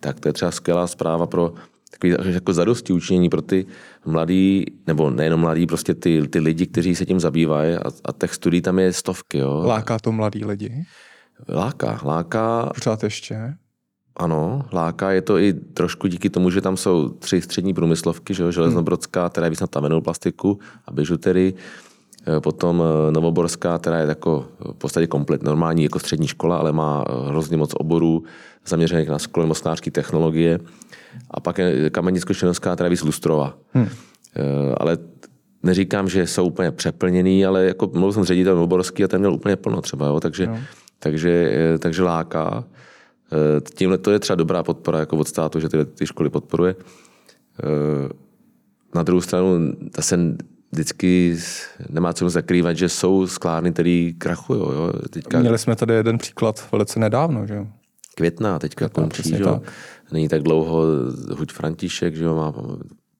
Tak 0.00 0.20
to 0.20 0.28
je 0.28 0.32
třeba 0.32 0.50
skvělá 0.50 0.86
zpráva 0.86 1.26
pro 1.26 1.54
takový 1.90 2.34
jako 2.34 2.52
zadosti 2.52 2.92
učinění 2.92 3.28
pro 3.28 3.42
ty 3.42 3.66
mladý, 4.06 4.64
nebo 4.86 5.10
nejenom 5.10 5.40
mladý, 5.40 5.66
prostě 5.66 5.94
ty, 5.94 6.28
ty 6.28 6.38
lidi, 6.38 6.66
kteří 6.66 6.94
se 6.94 7.06
tím 7.06 7.20
zabývají 7.20 7.74
a, 7.74 7.90
a 8.04 8.12
těch 8.12 8.34
studií 8.34 8.62
tam 8.62 8.78
je 8.78 8.92
stovky. 8.92 9.38
Jo. 9.38 9.62
Láká 9.66 9.98
to 9.98 10.12
mladý 10.12 10.44
lidi? 10.44 10.84
Láká, 11.48 12.00
láká. 12.04 12.70
Pořád 12.74 13.02
ještě? 13.02 13.54
Ano, 14.16 14.62
láká 14.72 15.10
je 15.10 15.22
to 15.22 15.38
i 15.38 15.52
trošku 15.52 16.06
díky 16.06 16.30
tomu, 16.30 16.50
že 16.50 16.60
tam 16.60 16.76
jsou 16.76 17.08
tři 17.08 17.40
střední 17.40 17.74
průmyslovky, 17.74 18.34
že 18.34 18.42
jo, 18.42 18.52
Železnobrodská, 18.52 19.28
která 19.28 19.46
je 19.46 19.50
víc 19.50 19.60
na 19.60 20.00
plastiku 20.00 20.58
a 20.86 20.92
bižutery, 20.92 21.54
eh, 22.26 22.40
potom 22.40 22.82
eh, 22.82 23.12
Novoborská, 23.12 23.78
která 23.78 23.98
je 23.98 24.06
jako 24.06 24.48
v 24.72 24.78
podstatě 24.78 25.06
komplet 25.06 25.42
normální 25.42 25.82
jako 25.82 25.98
střední 25.98 26.26
škola, 26.28 26.58
ale 26.58 26.72
má 26.72 27.04
eh, 27.08 27.28
hrozně 27.28 27.56
moc 27.56 27.70
oborů 27.74 28.24
zaměřených 28.66 29.08
na 29.08 29.18
sklo 29.18 29.54
technologie 29.92 30.58
a 31.30 31.40
pak 31.40 31.58
je 31.58 31.90
Kamenicko-Šenovská 31.90 32.88
víc 32.88 33.02
Lustrova. 33.02 33.58
Hmm. 33.74 33.88
Ale 34.76 34.98
neříkám, 35.62 36.08
že 36.08 36.26
jsou 36.26 36.46
úplně 36.46 36.70
přeplněný, 36.70 37.46
ale 37.46 37.64
jako 37.64 37.90
mluvil 37.92 38.12
jsem 38.12 38.24
s 38.24 38.26
ředitelem 38.26 38.62
Oborský 38.62 39.04
a 39.04 39.08
ten 39.08 39.20
měl 39.20 39.34
úplně 39.34 39.56
plno 39.56 39.82
třeba, 39.82 40.06
jo, 40.06 40.20
takže, 40.20 40.46
no. 40.46 40.58
takže, 40.98 41.50
eh, 41.54 41.78
takže 41.78 42.02
láká. 42.02 42.64
Eh, 43.32 43.60
tímhle 43.74 43.98
to 43.98 44.10
je 44.10 44.18
třeba 44.18 44.36
dobrá 44.36 44.62
podpora 44.62 44.98
jako 44.98 45.16
od 45.16 45.28
státu, 45.28 45.60
že 45.60 45.68
ty, 45.68 45.84
ty 45.84 46.06
školy 46.06 46.30
podporuje. 46.30 46.74
Na 48.94 49.02
druhou 49.02 49.20
stranu, 49.20 49.72
se 50.00 50.18
vždycky 50.72 51.36
nemá 51.88 52.12
co 52.12 52.30
zakrývat, 52.30 52.76
že 52.76 52.88
jsou 52.88 53.26
sklárny, 53.26 53.72
které 53.72 54.10
krachují. 54.18 54.60
Jo. 54.60 54.92
Teďka... 55.10 55.40
Měli 55.40 55.58
jsme 55.58 55.76
tady 55.76 55.94
jeden 55.94 56.18
příklad 56.18 56.68
velice 56.72 57.00
nedávno, 57.00 57.46
že 57.46 57.54
jo? 57.54 57.66
Květná 58.14 58.58
teďka 58.58 58.88
Květná, 58.88 59.02
končí, 59.02 59.28
že 59.28 59.42
jo 59.42 59.60
není 60.12 60.28
tak 60.28 60.42
dlouho 60.42 60.82
Huď 61.36 61.52
František, 61.52 62.16
že 62.16 62.24
jo, 62.24 62.36
má 62.36 62.54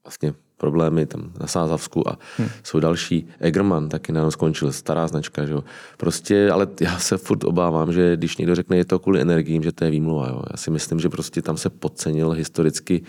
vlastně 0.04 0.34
problémy 0.60 1.06
tam 1.06 1.32
na 1.40 1.46
Sázavsku 1.46 2.08
a 2.08 2.18
hmm. 2.36 2.48
jsou 2.62 2.80
další. 2.80 3.26
Egerman 3.40 3.88
taky 3.88 4.12
nám 4.12 4.30
skončil, 4.30 4.72
stará 4.72 5.08
značka, 5.08 5.46
že 5.46 5.52
jo. 5.52 5.64
Prostě, 5.96 6.50
ale 6.50 6.68
já 6.80 6.98
se 6.98 7.16
furt 7.16 7.44
obávám, 7.44 7.92
že 7.92 8.16
když 8.16 8.36
někdo 8.36 8.54
řekne, 8.54 8.76
je 8.76 8.84
to 8.84 8.98
kvůli 8.98 9.20
energiím, 9.20 9.62
že 9.62 9.72
to 9.72 9.84
je 9.84 9.90
výmluva, 9.90 10.28
jo. 10.28 10.42
Já 10.50 10.56
si 10.56 10.70
myslím, 10.70 11.00
že 11.00 11.08
prostě 11.08 11.42
tam 11.42 11.56
se 11.56 11.70
podcenil 11.70 12.30
historicky 12.30 13.02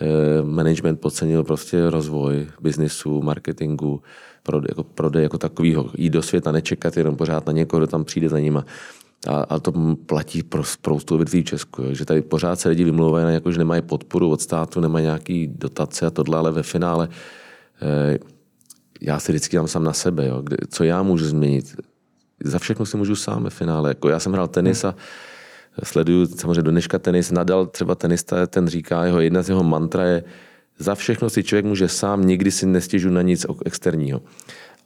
eh, 0.00 0.42
management 0.42 1.00
podcenil 1.00 1.44
prostě 1.44 1.90
rozvoj 1.90 2.46
biznisu, 2.60 3.22
marketingu, 3.22 4.02
prodej 4.42 4.68
jako, 4.68 4.84
prodej 4.84 5.22
jako 5.22 5.38
takovýho. 5.38 5.90
Jít 5.98 6.10
do 6.10 6.22
světa, 6.22 6.52
nečekat 6.52 6.96
jenom 6.96 7.16
pořád 7.16 7.46
na 7.46 7.52
někoho, 7.52 7.80
kdo 7.80 7.86
tam 7.86 8.04
přijde 8.04 8.28
za 8.28 8.38
nima. 8.38 8.64
A, 9.26 9.40
a 9.40 9.58
to 9.58 9.72
platí 10.06 10.42
pro 10.42 10.64
spoustu 10.64 11.14
odvětví 11.14 11.44
Česku, 11.44 11.82
jo. 11.82 11.94
že 11.94 12.04
tady 12.04 12.22
pořád 12.22 12.60
se 12.60 12.68
lidi 12.68 12.84
vymlouvají 12.84 13.24
na 13.24 13.30
jako, 13.30 13.52
že 13.52 13.58
nemají 13.58 13.82
podporu 13.82 14.30
od 14.30 14.40
státu, 14.40 14.80
nemají 14.80 15.04
nějaký 15.04 15.46
dotace 15.46 16.06
a 16.06 16.10
tohle, 16.10 16.38
ale 16.38 16.52
ve 16.52 16.62
finále 16.62 17.08
eh, 17.82 18.18
já 19.00 19.20
si 19.20 19.32
vždycky 19.32 19.56
dám 19.56 19.68
sám 19.68 19.84
na 19.84 19.92
sebe, 19.92 20.26
jo. 20.26 20.42
Kde, 20.42 20.56
co 20.70 20.84
já 20.84 21.02
můžu 21.02 21.24
změnit. 21.24 21.76
Za 22.44 22.58
všechno 22.58 22.86
si 22.86 22.96
můžu 22.96 23.16
sám 23.16 23.44
ve 23.44 23.50
finále. 23.50 23.90
Jako 23.90 24.08
já 24.08 24.18
jsem 24.20 24.32
hrál 24.32 24.48
tenis 24.48 24.84
a 24.84 24.94
sleduju 25.82 26.26
samozřejmě 26.26 26.62
do 26.62 26.70
dneška 26.70 26.98
tenis. 26.98 27.30
Nadal 27.30 27.66
třeba 27.66 27.94
tenista, 27.94 28.46
ten 28.46 28.68
říká, 28.68 29.04
jeho 29.04 29.20
jedna 29.20 29.42
z 29.42 29.48
jeho 29.48 29.64
mantra 29.64 30.04
je, 30.04 30.24
za 30.78 30.94
všechno 30.94 31.30
si 31.30 31.44
člověk 31.44 31.64
může 31.64 31.88
sám, 31.88 32.26
nikdy 32.26 32.50
si 32.50 32.66
nestěžu 32.66 33.10
na 33.10 33.22
nic 33.22 33.46
externího. 33.64 34.20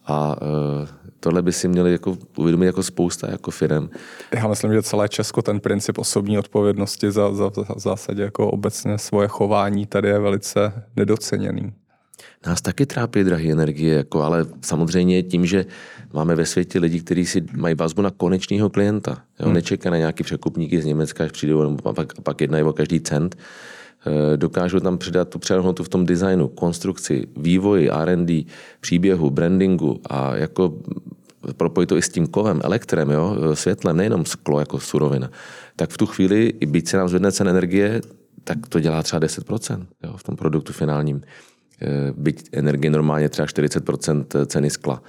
A 0.05 0.41
uh, 0.41 0.87
tohle 1.19 1.41
by 1.41 1.51
si 1.51 1.67
měli 1.67 1.91
jako 1.91 2.17
uvědomit 2.37 2.65
jako 2.65 2.83
spousta 2.83 3.31
jako 3.31 3.51
firm. 3.51 3.89
Já 4.35 4.47
myslím, 4.47 4.73
že 4.73 4.81
celé 4.81 5.09
Česko 5.09 5.41
ten 5.41 5.59
princip 5.59 5.97
osobní 5.97 6.37
odpovědnosti 6.37 7.11
za, 7.11 7.33
za, 7.33 7.51
za 7.55 7.75
v 7.75 7.79
zásadě 7.79 8.23
jako 8.23 8.47
obecně 8.47 8.97
svoje 8.97 9.27
chování 9.27 9.85
tady 9.85 10.07
je 10.07 10.19
velice 10.19 10.73
nedoceněný. 10.95 11.73
Nás 12.47 12.61
taky 12.61 12.85
trápí 12.85 13.23
drahé 13.23 13.51
energie, 13.51 13.95
jako, 13.95 14.21
ale 14.21 14.45
samozřejmě 14.61 15.23
tím, 15.23 15.45
že 15.45 15.65
máme 16.13 16.35
ve 16.35 16.45
světě 16.45 16.79
lidi, 16.79 16.99
kteří 16.99 17.25
si 17.25 17.45
mají 17.57 17.75
vazbu 17.75 18.01
na 18.01 18.11
konečného 18.11 18.69
klienta. 18.69 19.11
Jo? 19.39 19.45
Hmm. 19.45 19.53
Nečeká 19.53 19.89
na 19.89 19.97
nějaký 19.97 20.23
překupníky 20.23 20.81
z 20.81 20.85
Německa, 20.85 21.23
až 21.23 21.31
přijdou 21.31 21.77
a 21.85 21.93
pak, 21.93 22.19
a 22.19 22.21
pak 22.21 22.41
jednají 22.41 22.63
o 22.63 22.73
každý 22.73 23.01
cent. 23.01 23.35
Eh, 24.05 24.37
dokážou 24.37 24.79
tam 24.79 24.97
přidat 24.97 25.29
tu 25.29 25.39
přehodnotu 25.39 25.83
v 25.83 25.89
tom 25.89 26.05
designu, 26.05 26.47
konstrukci, 26.47 27.27
vývoji, 27.37 27.89
R&D, 27.89 28.45
příběhu, 28.79 29.29
brandingu 29.29 30.01
a 30.09 30.35
jako 30.35 30.73
propojit 31.57 31.89
to 31.89 31.97
i 31.97 32.01
s 32.01 32.09
tím 32.09 32.27
kovem, 32.27 32.61
elektrem, 32.63 33.11
jo, 33.11 33.37
světlem, 33.53 33.97
nejenom 33.97 34.25
sklo 34.25 34.59
jako 34.59 34.79
surovina, 34.79 35.29
tak 35.75 35.89
v 35.89 35.97
tu 35.97 36.05
chvíli, 36.05 36.53
i 36.59 36.65
byť 36.65 36.87
se 36.87 36.97
nám 36.97 37.09
zvedne 37.09 37.31
cen 37.31 37.47
energie, 37.47 38.01
tak 38.43 38.67
to 38.69 38.79
dělá 38.79 39.03
třeba 39.03 39.19
10% 39.19 39.85
jo, 40.03 40.13
v 40.17 40.23
tom 40.23 40.35
produktu 40.35 40.73
finálním. 40.73 41.21
Eh, 41.81 42.13
byť 42.17 42.49
energie 42.51 42.91
normálně 42.91 43.29
třeba 43.29 43.45
40% 43.45 44.45
ceny 44.45 44.69
skla. 44.69 45.01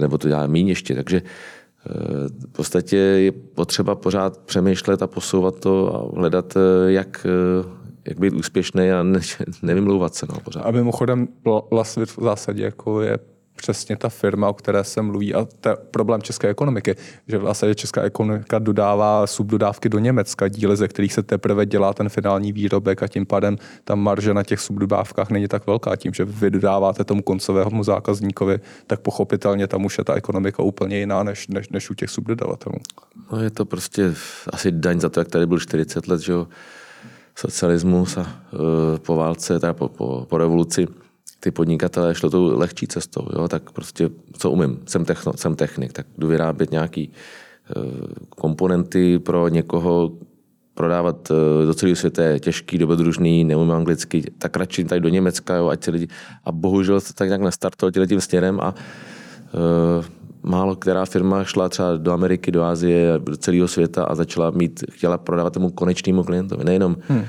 nebo 0.00 0.18
to 0.18 0.28
dělá 0.28 0.46
méně 0.46 0.70
ještě. 0.70 0.94
Takže 0.94 1.22
v 2.48 2.52
podstatě 2.52 2.96
je 2.96 3.32
potřeba 3.32 3.94
pořád 3.94 4.38
přemýšlet 4.38 5.02
a 5.02 5.06
posouvat 5.06 5.60
to 5.60 5.94
a 5.94 6.18
hledat, 6.18 6.56
jak, 6.86 7.26
jak 8.04 8.20
být 8.20 8.32
úspěšný 8.32 8.90
a 8.90 9.02
ne, 9.02 9.20
nevymlouvat 9.62 10.14
se. 10.14 10.26
No, 10.28 10.40
pořád. 10.40 10.60
A 10.60 10.70
mimochodem 10.70 11.28
Lasvit 11.72 12.16
v 12.16 12.22
zásadě 12.22 12.62
jako 12.62 13.02
je 13.02 13.18
přesně 13.56 13.96
ta 13.96 14.08
firma, 14.08 14.48
o 14.48 14.52
které 14.52 14.84
se 14.84 15.02
mluví 15.02 15.34
a 15.34 15.46
to 15.60 15.68
je 15.68 15.76
problém 15.90 16.22
české 16.22 16.48
ekonomiky, 16.48 16.96
že 17.28 17.38
vlastně 17.38 17.74
česká 17.74 18.02
ekonomika 18.02 18.58
dodává 18.58 19.26
subdodávky 19.26 19.88
do 19.88 19.98
Německa, 19.98 20.48
díly, 20.48 20.76
ze 20.76 20.88
kterých 20.88 21.12
se 21.12 21.22
teprve 21.22 21.66
dělá 21.66 21.94
ten 21.94 22.08
finální 22.08 22.52
výrobek 22.52 23.02
a 23.02 23.08
tím 23.08 23.26
pádem 23.26 23.56
ta 23.84 23.94
marže 23.94 24.34
na 24.34 24.42
těch 24.42 24.60
subdodávkách 24.60 25.30
není 25.30 25.48
tak 25.48 25.66
velká. 25.66 25.96
Tím, 25.96 26.14
že 26.14 26.24
vy 26.24 26.50
dodáváte 26.50 27.04
tomu 27.04 27.22
koncovému 27.22 27.84
zákazníkovi, 27.84 28.60
tak 28.86 29.00
pochopitelně 29.00 29.66
tam 29.66 29.84
už 29.84 29.98
je 29.98 30.04
ta 30.04 30.14
ekonomika 30.14 30.62
úplně 30.62 30.98
jiná 30.98 31.22
než, 31.22 31.48
než, 31.48 31.68
než 31.68 31.90
u 31.90 31.94
těch 31.94 32.10
subdodavatelů. 32.10 32.76
No 33.32 33.40
je 33.40 33.50
to 33.50 33.64
prostě 33.64 34.14
asi 34.52 34.72
daň 34.72 35.00
za 35.00 35.08
to, 35.08 35.20
jak 35.20 35.28
tady 35.28 35.46
byl 35.46 35.58
40 35.58 36.08
let, 36.08 36.20
že 36.20 36.32
jo, 36.32 36.46
socialismus 37.34 38.16
a 38.16 38.20
uh, 38.20 38.98
po 38.98 39.16
válce, 39.16 39.60
teda 39.60 39.72
po, 39.72 39.88
po, 39.88 40.26
po 40.28 40.38
revoluci, 40.38 40.86
ty 41.40 41.50
podnikatelé 41.50 42.14
šlo 42.14 42.30
tou 42.30 42.58
lehčí 42.58 42.86
cestou, 42.86 43.26
jo, 43.32 43.48
tak 43.48 43.70
prostě 43.70 44.10
co 44.38 44.50
umím, 44.50 44.78
jsem, 44.86 45.04
techno, 45.04 45.32
jsem 45.36 45.54
technik, 45.54 45.92
tak 45.92 46.06
jdu 46.18 46.28
vyrábět 46.28 46.70
nějaký 46.70 47.12
uh, 47.76 47.84
komponenty 48.28 49.18
pro 49.18 49.48
někoho, 49.48 50.12
prodávat 50.74 51.30
uh, 51.30 51.66
do 51.66 51.74
celého 51.74 51.96
světa 51.96 52.22
je 52.22 52.40
těžký, 52.40 52.78
dobrodružný, 52.78 53.44
neumím 53.44 53.72
anglicky, 53.72 54.22
tak 54.38 54.56
radši 54.56 54.84
tady 54.84 55.00
do 55.00 55.08
Německa, 55.08 55.56
jo, 55.56 55.68
ať 55.68 55.84
se 55.84 55.90
lidi... 55.90 56.08
A 56.44 56.52
bohužel 56.52 57.00
se 57.00 57.14
tak 57.14 57.28
nějak 57.28 57.40
nastartoval 57.40 58.06
tím 58.06 58.20
směrem 58.20 58.60
a 58.60 58.74
uh, 58.74 60.04
málo 60.42 60.76
která 60.76 61.04
firma 61.04 61.44
šla 61.44 61.68
třeba 61.68 61.96
do 61.96 62.12
Ameriky, 62.12 62.50
do 62.50 62.64
Asie, 62.64 63.12
do 63.18 63.36
celého 63.36 63.68
světa 63.68 64.04
a 64.04 64.14
začala 64.14 64.50
mít, 64.50 64.84
chtěla 64.90 65.18
prodávat 65.18 65.52
tomu 65.52 65.70
konečnému 65.70 66.24
klientovi. 66.24 66.64
Nejenom 66.64 66.96
hmm 67.08 67.24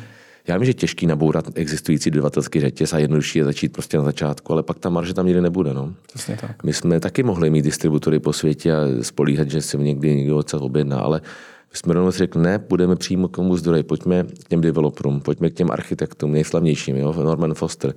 já 0.48 0.58
vím, 0.58 0.66
že 0.66 0.70
je 0.70 0.74
těžký 0.74 1.08
nabourat 1.08 1.46
existující 1.56 2.12
dodavatelský 2.12 2.60
řetěz 2.60 2.94
a 2.94 2.98
jednodušší 2.98 3.40
je 3.40 3.46
začít 3.46 3.74
prostě 3.74 3.98
na 3.98 4.04
začátku, 4.04 4.54
ale 4.54 4.64
pak 4.64 4.80
ta 4.80 4.90
marže 4.90 5.14
tam 5.14 5.26
nikdy 5.26 5.42
nebude. 5.42 5.74
No. 5.74 5.94
Přesně 6.08 6.38
tak. 6.42 6.64
My 6.64 6.74
jsme 6.74 7.00
taky 7.00 7.24
mohli 7.24 7.50
mít 7.50 7.62
distributory 7.62 8.20
po 8.20 8.34
světě 8.34 8.74
a 8.76 8.80
spolíhat, 9.02 9.50
že 9.50 9.62
si 9.62 9.78
někdy 9.78 10.16
někdo 10.16 10.38
odsad 10.38 10.62
objedná, 10.62 11.00
ale 11.00 11.22
my 11.72 11.78
jsme 11.78 11.94
rovnou 11.94 12.12
řekli, 12.12 12.42
ne, 12.42 12.60
půjdeme 12.60 12.96
přímo 12.96 13.28
k 13.28 13.36
tomu 13.36 13.58
zdroji, 13.58 13.84
pojďme 13.84 14.24
k 14.24 14.48
těm 14.48 14.62
developerům, 14.62 15.22
pojďme 15.22 15.50
k 15.50 15.54
těm 15.54 15.72
architektům 15.72 16.32
nejslavnějším, 16.32 16.96
jo? 16.96 17.14
Norman 17.24 17.54
Foster, 17.54 17.94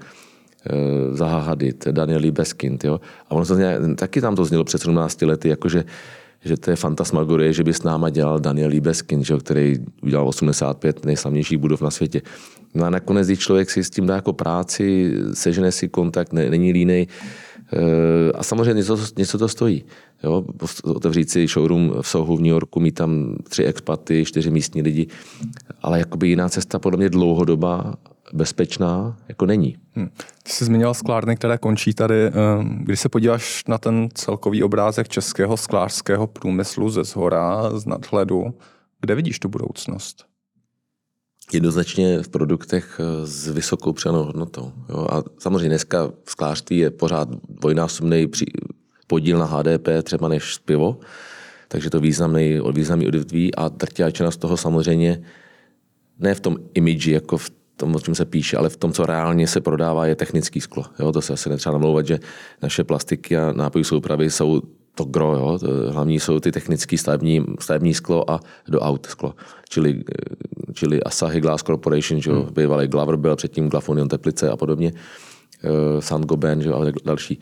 Zaha 1.12 1.40
Hadid, 1.40 1.88
Daniel 1.90 2.20
Libeskind, 2.20 2.84
jo. 2.84 3.00
A 3.30 3.34
ono 3.34 3.56
nějak, 3.56 3.80
taky 3.96 4.20
tam 4.20 4.36
to 4.36 4.44
znělo 4.44 4.64
před 4.64 4.78
17 4.78 5.22
lety, 5.22 5.48
jakože 5.48 5.84
že 6.46 6.56
to 6.56 6.70
je 6.70 6.76
fantasmagorie, 6.76 7.52
že 7.52 7.64
by 7.64 7.74
s 7.74 7.82
náma 7.82 8.10
dělal 8.10 8.40
Daniel 8.40 8.70
Liebeskin, 8.70 9.24
že, 9.24 9.36
který 9.36 9.76
udělal 10.02 10.28
85 10.28 11.04
nejslavnějších 11.04 11.58
budov 11.58 11.82
na 11.82 11.90
světě. 11.90 12.22
No 12.74 12.84
a 12.84 12.90
nakonec, 12.90 13.26
když 13.26 13.38
člověk 13.38 13.70
si 13.70 13.84
s 13.84 13.90
tím 13.90 14.06
dá 14.06 14.14
jako 14.14 14.32
práci, 14.32 15.12
sežene 15.34 15.72
si 15.72 15.88
kontakt, 15.88 16.32
ne, 16.32 16.50
není 16.50 16.72
línej, 16.72 17.06
eh, 17.72 18.32
a 18.34 18.42
samozřejmě 18.42 18.74
něco, 18.74 18.98
něco 19.18 19.38
to 19.38 19.48
stojí. 19.48 19.84
Jo? 20.24 20.44
Otevřít 20.84 21.30
si 21.30 21.46
showroom 21.46 21.94
v 22.00 22.08
Sohu 22.08 22.36
v 22.36 22.40
New 22.40 22.50
Yorku, 22.50 22.80
mít 22.80 22.94
tam 22.94 23.36
tři 23.48 23.64
expaty, 23.64 24.24
čtyři 24.24 24.50
místní 24.50 24.82
lidi, 24.82 25.06
ale 25.82 25.98
jakoby 25.98 26.28
jiná 26.28 26.48
cesta 26.48 26.78
podle 26.78 26.96
mě 26.96 27.08
dlouhodoba 27.08 27.94
bezpečná 28.36 29.16
jako 29.28 29.46
není. 29.46 29.76
Hmm. 29.92 30.08
Ty 30.42 30.52
jsi 30.52 30.64
zmiňoval 30.64 30.94
sklárny, 30.94 31.36
které 31.36 31.58
končí 31.58 31.94
tady. 31.94 32.26
Ehm, 32.26 32.78
když 32.84 33.00
se 33.00 33.08
podíváš 33.08 33.64
na 33.68 33.78
ten 33.78 34.08
celkový 34.14 34.62
obrázek 34.62 35.08
českého 35.08 35.56
sklářského 35.56 36.26
průmyslu 36.26 36.90
ze 36.90 37.04
zhora, 37.04 37.78
z 37.78 37.86
nadhledu, 37.86 38.54
kde 39.00 39.14
vidíš 39.14 39.38
tu 39.38 39.48
budoucnost? 39.48 40.24
Jednoznačně 41.52 42.22
v 42.22 42.28
produktech 42.28 43.00
eh, 43.00 43.26
s 43.26 43.48
vysokou 43.48 43.92
přenou 43.92 44.24
hodnotou. 44.24 44.72
Jo? 44.88 45.06
A 45.10 45.22
samozřejmě 45.38 45.68
dneska 45.68 46.10
v 46.24 46.30
sklářství 46.30 46.78
je 46.78 46.90
pořád 46.90 47.28
dvojnásobný 47.48 48.26
podíl 49.06 49.38
na 49.38 49.44
HDP 49.44 49.88
třeba 50.02 50.28
než 50.28 50.58
pivo, 50.58 50.98
takže 51.68 51.90
to 51.90 52.00
významný, 52.00 52.60
významný 52.72 53.06
odvětví 53.06 53.54
a 53.54 53.68
drtivá 53.68 54.30
z 54.30 54.36
toho 54.36 54.56
samozřejmě 54.56 55.22
ne 56.18 56.34
v 56.34 56.40
tom 56.40 56.56
imidži, 56.74 57.10
jako 57.10 57.38
v 57.38 57.50
tom, 57.76 57.94
o 57.94 58.00
čem 58.00 58.14
se 58.14 58.24
píše, 58.24 58.56
ale 58.56 58.68
v 58.68 58.76
tom, 58.76 58.92
co 58.92 59.06
reálně 59.06 59.46
se 59.46 59.60
prodává, 59.60 60.06
je 60.06 60.14
technický 60.14 60.60
sklo. 60.60 60.84
Jo, 60.98 61.12
to 61.12 61.22
se 61.22 61.32
asi 61.32 61.48
netřeba 61.48 61.72
namlouvat, 61.72 62.06
že 62.06 62.18
naše 62.62 62.84
plastiky 62.84 63.36
a 63.36 63.52
nápojů 63.52 63.84
soupravy 63.84 64.30
jsou 64.30 64.62
to 64.94 65.04
gro, 65.04 65.34
jo. 65.34 65.58
To 65.58 65.92
hlavní 65.92 66.20
jsou 66.20 66.40
ty 66.40 66.52
technické 66.52 66.98
stavební, 66.98 67.44
stavební 67.60 67.94
sklo 67.94 68.30
a 68.30 68.40
do 68.68 68.80
aut 68.80 69.06
sklo. 69.06 69.34
Čili, 69.68 70.04
čili 70.72 71.02
Asahi 71.02 71.40
Glass 71.40 71.62
Corporation, 71.62 72.20
že 72.20 72.30
jo, 72.30 72.42
hmm. 72.42 72.54
bývalý 72.54 72.86
Glover 72.86 73.16
byl 73.16 73.36
předtím 73.36 73.68
Glafonion 73.68 74.08
Teplice 74.08 74.50
a 74.50 74.56
podobně, 74.56 74.92
uh, 76.00 76.60
že 76.60 76.68
jo, 76.68 76.74
a 76.74 76.92
další. 77.04 77.40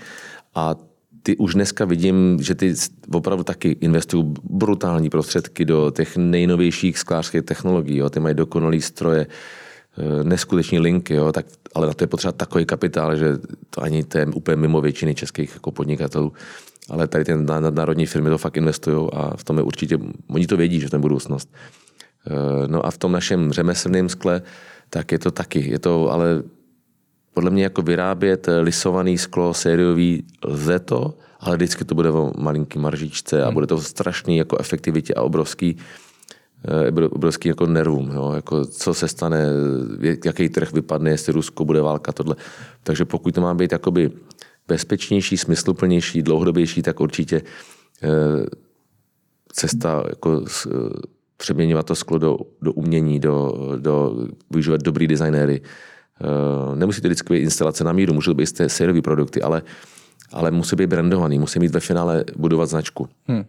A 0.55 0.75
ty 1.23 1.37
už 1.37 1.55
dneska 1.55 1.85
vidím, 1.85 2.39
že 2.43 2.55
ty 2.55 2.75
opravdu 3.13 3.45
taky 3.45 3.77
investují 3.81 4.35
brutální 4.43 5.11
prostředky 5.11 5.65
do 5.65 5.91
těch 5.91 6.17
nejnovějších 6.17 6.99
sklářských 6.99 7.43
technologií. 7.43 7.97
Jo. 7.97 8.11
Ty 8.11 8.21
mají 8.21 8.35
dokonalý 8.35 8.81
stroje, 8.81 9.27
Eh, 9.27 9.31
neskuteční 10.23 10.79
linky, 10.79 11.15
jo, 11.15 11.33
tak, 11.33 11.47
ale 11.75 11.87
na 11.87 11.95
to 11.95 12.05
je 12.05 12.09
potřeba 12.09 12.33
takový 12.33 12.67
kapitál, 12.67 13.17
že 13.17 13.39
to 13.71 13.83
ani 13.83 14.05
to 14.05 14.19
je 14.19 14.27
úplně 14.27 14.57
mimo 14.57 14.81
většiny 14.81 15.15
českých 15.15 15.55
jako 15.55 15.71
podnikatelů. 15.71 16.33
Ale 16.91 17.09
tady 17.09 17.25
ty 17.25 17.35
nadnárodní 17.37 18.07
firmy 18.07 18.31
to 18.31 18.39
fakt 18.39 18.57
investují 18.57 19.09
a 19.13 19.37
v 19.37 19.45
tom 19.45 19.57
je 19.59 19.63
určitě, 19.63 19.99
oni 20.29 20.47
to 20.47 20.57
vědí, 20.57 20.81
že 20.81 20.91
to 20.91 20.97
je 20.97 21.01
budoucnost. 21.01 21.55
Eh, 22.27 22.69
no 22.69 22.87
a 22.87 22.91
v 22.91 22.99
tom 22.99 23.13
našem 23.13 23.53
řemeslném 23.53 24.09
skle, 24.09 24.43
tak 24.91 25.13
je 25.13 25.19
to 25.19 25.31
taky, 25.31 25.71
je 25.71 25.79
to 25.79 26.11
ale 26.11 26.43
podle 27.35 27.51
mě 27.51 27.63
jako 27.63 27.83
vyrábět 27.83 28.49
lisovaný 28.61 29.19
sklo 29.19 29.55
sériový 29.55 30.25
lze 30.45 30.79
to, 30.79 31.15
ale 31.41 31.57
vždycky 31.57 31.85
to 31.85 31.95
bude 31.95 32.11
o 32.11 32.33
malinký 32.39 32.79
maržičce 32.79 33.43
a 33.43 33.45
hmm. 33.45 33.55
bude 33.55 33.67
to 33.67 33.79
strašný 33.79 34.37
jako 34.37 34.57
efektivitě 34.61 35.15
a 35.15 35.23
obrovský 35.23 35.77
Eh, 35.77 35.81
obrovský 37.13 37.49
jako 37.49 37.67
nervům, 37.67 38.11
jo? 38.15 38.33
Jako 38.35 38.65
co 38.65 38.95
se 38.95 39.09
stane, 39.09 39.47
jaký 40.25 40.49
trh 40.49 40.73
vypadne, 40.73 41.11
jestli 41.11 41.33
Rusko 41.33 41.65
bude 41.65 41.81
válka, 41.81 42.13
tohle. 42.13 42.37
Takže 42.83 43.05
pokud 43.05 43.35
to 43.35 43.41
má 43.41 43.55
být 43.55 43.73
jakoby 43.73 44.11
bezpečnější, 44.69 45.37
smysluplnější, 45.37 46.23
dlouhodobější, 46.23 46.83
tak 46.83 47.01
určitě 47.01 47.43
eh, 48.03 48.09
cesta 49.53 50.05
jako 50.09 50.45
eh, 50.67 50.71
přeměňovat 51.37 51.87
to 51.87 51.95
sklo 51.95 52.19
do, 52.19 52.39
do 52.63 52.73
umění, 52.73 53.21
do, 53.21 53.53
do 53.79 54.17
využívat 54.51 54.81
dobrý 54.83 55.07
designéry. 55.07 55.61
Nemusí 56.75 57.01
to 57.01 57.09
vždycky 57.09 57.35
být 57.35 57.41
instalace 57.41 57.85
na 57.85 57.93
míru, 57.93 58.15
můžou 58.15 58.35
být 58.35 58.61
sériové 58.67 59.03
produkty, 59.03 59.43
ale, 59.43 59.63
ale 60.33 60.51
musí 60.51 60.77
být 60.77 60.87
brandovaný, 60.87 61.39
musí 61.39 61.59
mít 61.59 61.75
ve 61.75 61.81
finále 61.81 62.25
budovat 62.37 62.69
značku. 62.69 63.09
Hmm. 63.27 63.45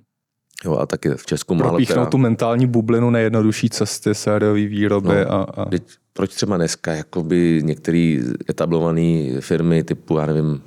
Jo, 0.64 0.78
a 0.78 0.86
taky 0.86 1.10
v 1.10 1.26
Česku 1.26 1.56
málo 1.56 1.80
která... 1.86 2.06
tu 2.06 2.18
mentální 2.18 2.68
bublinu 2.68 3.10
nejjednodušší 3.10 3.70
cesty, 3.70 4.16
sériové 4.16 4.66
výroby. 4.66 5.26
No, 5.26 5.32
a, 5.32 5.44
a... 5.44 5.66
Teď, 5.66 5.84
proč 6.14 6.34
třeba 6.36 6.58
dneska 6.58 6.94
jakoby 6.94 7.62
některé 7.64 8.20
etablované 8.50 9.42
firmy 9.42 9.84
typu, 9.84 10.18
já 10.18 10.26
nevím, 10.26 10.46
uh, 10.48 10.60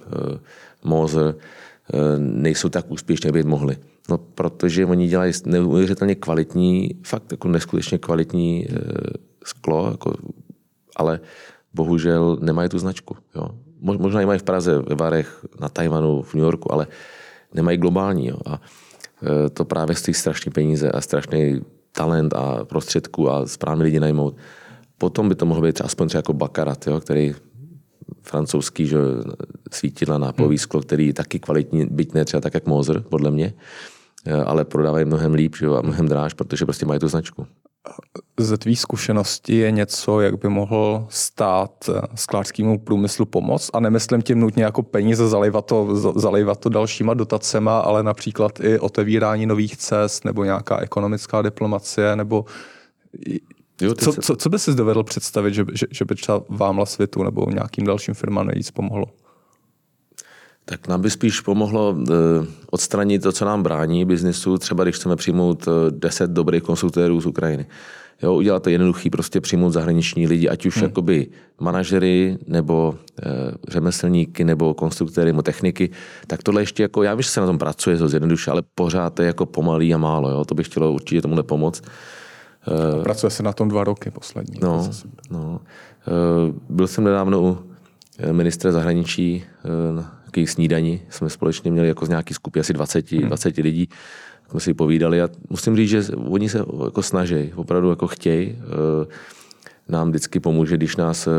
Moser, 0.84 1.24
uh, 1.24 1.34
nejsou 2.18 2.68
tak 2.68 2.90
úspěšné, 2.90 3.28
jak 3.28 3.32
by 3.32 3.42
mohly. 3.42 3.76
No, 4.08 4.18
protože 4.18 4.86
oni 4.86 5.08
dělají 5.08 5.32
neuvěřitelně 5.46 6.14
kvalitní, 6.14 6.90
fakt 7.02 7.30
jako 7.30 7.48
neskutečně 7.48 7.98
kvalitní 7.98 8.66
uh, 8.70 8.76
sklo, 9.44 9.90
jako, 9.90 10.14
ale 10.96 11.20
bohužel 11.74 12.38
nemají 12.40 12.68
tu 12.68 12.78
značku. 12.78 13.16
Jo. 13.36 13.48
Možná 13.80 14.20
ji 14.20 14.26
mají 14.26 14.38
v 14.38 14.42
Praze, 14.42 14.78
ve 14.78 14.94
Varech, 14.94 15.46
na 15.60 15.68
Tajvanu, 15.68 16.22
v 16.22 16.34
New 16.34 16.44
Yorku, 16.44 16.72
ale 16.72 16.86
nemají 17.54 17.78
globální. 17.78 18.26
Jo. 18.26 18.36
A 18.46 18.60
Eh, 18.60 18.87
to 19.52 19.64
právě 19.64 19.96
stojí 19.96 20.14
strašné 20.14 20.52
peníze 20.52 20.90
a 20.90 21.00
strašný 21.00 21.60
talent 21.92 22.34
a 22.34 22.64
prostředků 22.64 23.30
a 23.30 23.46
správně 23.46 23.84
lidi 23.84 24.00
najmout. 24.00 24.36
Potom 24.98 25.28
by 25.28 25.34
to 25.34 25.46
mohlo 25.46 25.62
být 25.62 25.80
aspoň 25.80 26.08
třeba 26.08 26.18
jako 26.18 26.32
Bakarat, 26.32 26.86
jo, 26.86 27.00
který 27.00 27.34
francouzský 28.22 28.86
že, 28.86 28.98
svítidla 29.72 30.18
na 30.18 30.32
hmm. 30.38 30.58
sklo, 30.58 30.80
který 30.80 31.12
taky 31.12 31.38
kvalitní, 31.38 31.86
byť 31.86 32.14
ne 32.14 32.24
třeba 32.24 32.40
tak 32.40 32.54
jak 32.54 32.66
Moser, 32.66 33.00
podle 33.00 33.30
mě, 33.30 33.54
eh, 34.26 34.32
ale 34.32 34.64
prodávají 34.64 35.04
mnohem 35.04 35.34
líp 35.34 35.56
že, 35.56 35.66
a 35.66 35.82
mnohem 35.82 36.08
dráž, 36.08 36.34
protože 36.34 36.64
prostě 36.64 36.86
mají 36.86 37.00
tu 37.00 37.08
značku 37.08 37.46
ze 38.40 38.58
tvý 38.58 38.76
zkušenosti 38.76 39.56
je 39.56 39.70
něco, 39.70 40.20
jak 40.20 40.38
by 40.38 40.48
mohl 40.48 41.06
stát 41.08 41.88
eh, 41.88 42.00
sklářskému 42.14 42.78
průmyslu 42.78 43.26
pomoc 43.26 43.70
a 43.72 43.80
nemyslím 43.80 44.22
tím 44.22 44.40
nutně 44.40 44.64
jako 44.64 44.82
peníze 44.82 45.28
zalivat 45.28 45.66
to, 45.66 45.96
zalivat 46.20 46.60
to 46.60 46.68
dalšíma 46.68 47.14
dotacema, 47.14 47.78
ale 47.78 48.02
například 48.02 48.60
i 48.60 48.78
otevírání 48.78 49.46
nových 49.46 49.76
cest 49.76 50.24
nebo 50.24 50.44
nějaká 50.44 50.78
ekonomická 50.80 51.42
diplomacie 51.42 52.16
nebo 52.16 52.44
jo, 53.80 53.94
co, 53.94 54.12
se... 54.12 54.20
co, 54.20 54.36
co 54.36 54.48
by 54.48 54.58
si 54.58 54.74
dovedl 54.74 55.02
představit, 55.02 55.54
že, 55.54 55.64
že, 55.72 55.86
že 55.90 56.04
by 56.04 56.14
třeba 56.14 56.42
vám 56.48 56.86
světu 56.86 57.22
nebo 57.22 57.46
nějakým 57.50 57.86
dalším 57.86 58.14
firmám 58.14 58.46
nejvíc 58.46 58.70
pomohlo? 58.70 59.06
Tak 60.68 60.88
nám 60.88 61.02
by 61.02 61.10
spíš 61.10 61.40
pomohlo 61.40 61.96
eh, 61.98 62.12
odstranit 62.70 63.22
to, 63.22 63.32
co 63.32 63.44
nám 63.44 63.62
brání 63.62 64.04
biznisu, 64.04 64.58
třeba 64.58 64.84
když 64.84 64.96
chceme 64.96 65.16
přijmout 65.16 65.68
10 65.90 66.30
dobrých 66.30 66.62
konstruktérů 66.62 67.20
z 67.20 67.26
Ukrajiny. 67.26 67.66
Jo, 68.22 68.34
udělat 68.34 68.62
to 68.62 68.70
jednoduchý, 68.70 69.10
prostě 69.10 69.40
přijmout 69.40 69.70
zahraniční 69.70 70.26
lidi, 70.26 70.48
ať 70.48 70.66
už 70.66 70.76
hmm. 70.76 70.84
jakoby 70.84 71.26
manažery, 71.60 72.38
nebo 72.46 72.94
e, 73.22 73.30
řemeslníky, 73.68 74.44
nebo 74.44 74.74
konstruktéry, 74.74 75.26
nebo 75.26 75.42
techniky, 75.42 75.90
tak 76.26 76.42
tohle 76.42 76.62
ještě 76.62 76.82
jako, 76.82 77.02
já 77.02 77.14
vím, 77.14 77.22
že 77.22 77.28
se 77.28 77.40
na 77.40 77.46
tom 77.46 77.58
pracuje, 77.58 77.96
to 77.96 78.08
zjednoduše, 78.08 78.50
ale 78.50 78.62
pořád 78.74 79.14
to 79.14 79.22
je 79.22 79.26
jako 79.26 79.46
pomalý 79.46 79.94
a 79.94 79.98
málo, 79.98 80.30
jo, 80.30 80.44
to 80.44 80.54
bych 80.54 80.66
chtělo 80.66 80.92
určitě 80.92 81.22
tomu 81.22 81.42
pomoct. 81.42 81.82
E, 83.00 83.02
pracuje 83.02 83.30
se 83.30 83.42
na 83.42 83.52
tom 83.52 83.68
dva 83.68 83.84
roky 83.84 84.10
poslední. 84.10 84.58
No, 84.62 84.90
no. 85.30 85.60
E, 86.08 86.52
byl 86.68 86.86
jsem 86.86 87.04
nedávno 87.04 87.42
u 87.42 87.58
ministra 88.32 88.72
zahraničí 88.72 89.44
na 90.36 90.46
snídani, 90.46 91.02
jsme 91.10 91.30
společně 91.30 91.70
měli 91.70 91.88
jako 91.88 92.06
z 92.06 92.08
nějaký 92.08 92.34
skupiny 92.34 92.60
asi 92.60 92.72
20, 92.72 93.12
hmm. 93.12 93.26
20 93.26 93.56
lidí, 93.56 93.88
jsme 94.50 94.60
si 94.60 94.74
povídali 94.74 95.22
a 95.22 95.28
musím 95.50 95.76
říct, 95.76 95.88
že 95.88 96.02
oni 96.16 96.48
se 96.48 96.58
jako 96.84 97.02
snaží, 97.02 97.52
opravdu 97.54 97.90
jako 97.90 98.06
chtějí. 98.06 98.58
Eh, 98.58 99.06
nám 99.88 100.08
vždycky 100.08 100.40
pomůže, 100.40 100.76
když 100.76 100.96
nás 100.96 101.26
eh, 101.26 101.30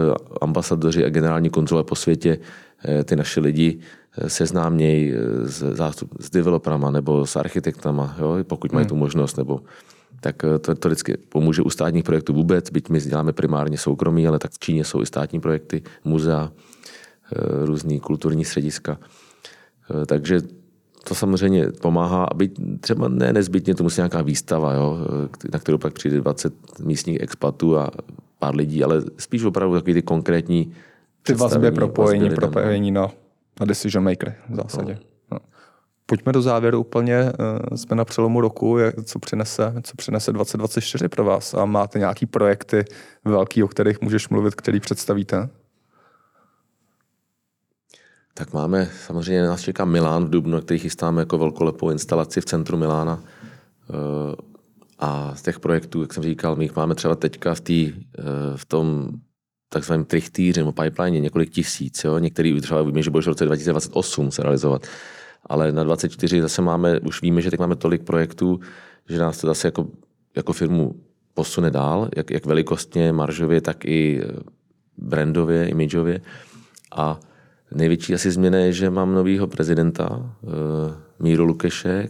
ambasadoři 0.41 1.06
a 1.06 1.10
generální 1.10 1.49
kontrole 1.49 1.84
po 1.84 1.95
světě, 1.95 2.38
eh, 2.86 3.04
ty 3.04 3.15
naše 3.15 3.39
lidi 3.39 3.80
seznámějí 4.28 5.13
s, 5.43 5.75
zástup, 5.75 6.13
s 6.19 6.30
developerama 6.30 6.91
nebo 6.91 7.25
s 7.25 7.36
architektama, 7.36 8.15
jo, 8.19 8.38
pokud 8.43 8.71
mají 8.71 8.84
hmm. 8.84 8.89
tu 8.89 8.95
možnost, 8.95 9.38
nebo 9.38 9.62
tak 10.21 10.36
to, 10.62 10.75
to 10.75 10.88
vždycky 10.88 11.17
pomůže 11.30 11.62
u 11.62 11.69
státních 11.69 12.04
projektů 12.04 12.34
vůbec, 12.34 12.69
byť 12.69 12.89
my 12.89 12.99
děláme 12.99 13.34
primárně 13.34 13.78
soukromí, 13.78 14.28
ale 14.28 14.39
tak 14.39 14.52
v 14.52 14.60
Číně 14.60 14.84
jsou 14.84 15.02
i 15.02 15.06
státní 15.06 15.39
projekty, 15.39 15.82
muzea, 16.04 16.52
různý 17.65 18.00
kulturní 18.00 18.46
střediska. 18.46 18.98
Takže 20.06 20.42
to 21.04 21.15
samozřejmě 21.15 21.68
pomáhá, 21.82 22.24
aby 22.24 22.50
třeba 22.80 23.08
ne 23.08 23.34
nezbytně 23.34 23.76
to 23.76 23.84
musí 23.84 24.02
nějaká 24.02 24.22
výstava, 24.22 24.74
jo, 24.74 24.98
na 25.54 25.60
kterou 25.60 25.78
pak 25.78 25.94
přijde 25.94 26.18
20 26.18 26.54
místních 26.80 27.22
expatů 27.22 27.78
a 27.78 27.92
pár 28.39 28.56
lidí, 28.56 28.84
ale 28.84 29.02
spíš 29.18 29.44
opravdu 29.44 29.76
takový 29.76 29.94
ty 29.94 30.02
konkrétní 30.02 30.74
ty 31.24 31.34
vazby, 31.34 31.72
propojení, 31.72 32.24
vazby 32.24 32.36
propojení 32.36 32.92
na, 32.92 33.08
na 33.60 33.65
decision 33.65 34.04
maker 34.04 34.36
v 34.50 34.56
zásadě. 34.56 34.94
No. 34.94 35.00
No. 35.32 35.39
Pojďme 36.06 36.34
do 36.34 36.42
závěru 36.42 36.80
úplně, 36.80 37.15
eh, 37.15 37.78
jsme 37.78 37.96
na 37.96 38.06
přelomu 38.06 38.42
roku, 38.42 38.78
co 39.04 39.20
přinese, 39.20 39.74
co 39.84 39.96
přinese 39.96 40.34
2024 40.34 41.10
pro 41.10 41.24
vás 41.24 41.54
a 41.54 41.65
máte 41.65 42.00
nějaký 42.00 42.26
projekty 42.26 42.86
velký, 43.26 43.63
o 43.63 43.68
kterých 43.68 44.02
můžeš 44.02 44.30
mluvit, 44.30 44.56
který 44.56 44.80
představíte? 44.80 45.50
Tak 48.39 48.54
máme, 48.54 48.89
samozřejmě 49.06 49.43
nás 49.43 49.62
čeká 49.62 49.86
Milán 49.86 50.25
v 50.25 50.30
Dubnu, 50.30 50.62
který 50.62 50.80
chystáme 50.80 51.21
jako 51.21 51.38
velkolepou 51.38 51.89
instalaci 51.89 52.41
v 52.41 52.45
centru 52.45 52.78
Milána. 52.78 53.23
Eh, 53.23 54.36
a 54.99 55.36
z 55.36 55.41
těch 55.41 55.60
projektů, 55.60 56.02
jak 56.02 56.13
jsem 56.13 56.23
říkal, 56.23 56.56
my 56.56 56.65
jich 56.65 56.75
máme 56.75 56.95
třeba 56.95 57.15
teďka 57.15 57.54
v, 57.54 57.62
tý, 57.62 57.93
eh, 58.19 58.23
v 58.56 58.65
tom 58.65 59.10
takzvaném 59.69 60.06
trichtýře 60.06 60.62
nebo 60.62 60.71
pipeline 60.71 61.19
několik 61.19 61.49
tisíc. 61.49 62.04
Jo? 62.04 62.17
Některý 62.17 62.62
třeba 62.62 62.82
víme, 62.82 63.04
že 63.04 63.12
bude 63.12 63.23
v 63.23 63.28
roce 63.28 63.45
2028 63.45 64.32
se 64.32 64.43
realizovat. 64.43 64.88
Ale 65.45 65.71
na 65.71 65.84
24 65.84 66.41
zase 66.41 66.62
máme, 66.62 66.99
už 66.99 67.21
víme, 67.21 67.41
že 67.41 67.52
teď 67.52 67.60
máme 67.60 67.75
tolik 67.75 68.04
projektů, 68.04 68.60
že 69.10 69.19
nás 69.19 69.38
to 69.38 69.47
zase 69.47 69.67
jako, 69.67 69.88
jako 70.36 70.54
firmu 70.54 70.95
posune 71.34 71.71
dál, 71.71 72.10
jak, 72.15 72.32
jak 72.32 72.45
velikostně, 72.45 73.13
maržově, 73.13 73.62
tak 73.62 73.86
i 73.86 74.21
eh, 74.23 74.39
brandově, 74.97 75.67
imidžově. 75.67 76.21
A 76.95 77.19
Největší 77.71 78.13
asi 78.13 78.32
změna 78.32 78.58
je, 78.58 78.73
že 78.73 78.89
mám 78.89 79.13
novýho 79.13 79.47
prezidenta, 79.47 80.36
eh, 80.43 80.47
Míru 81.19 81.45
Lukeše, 81.45 82.10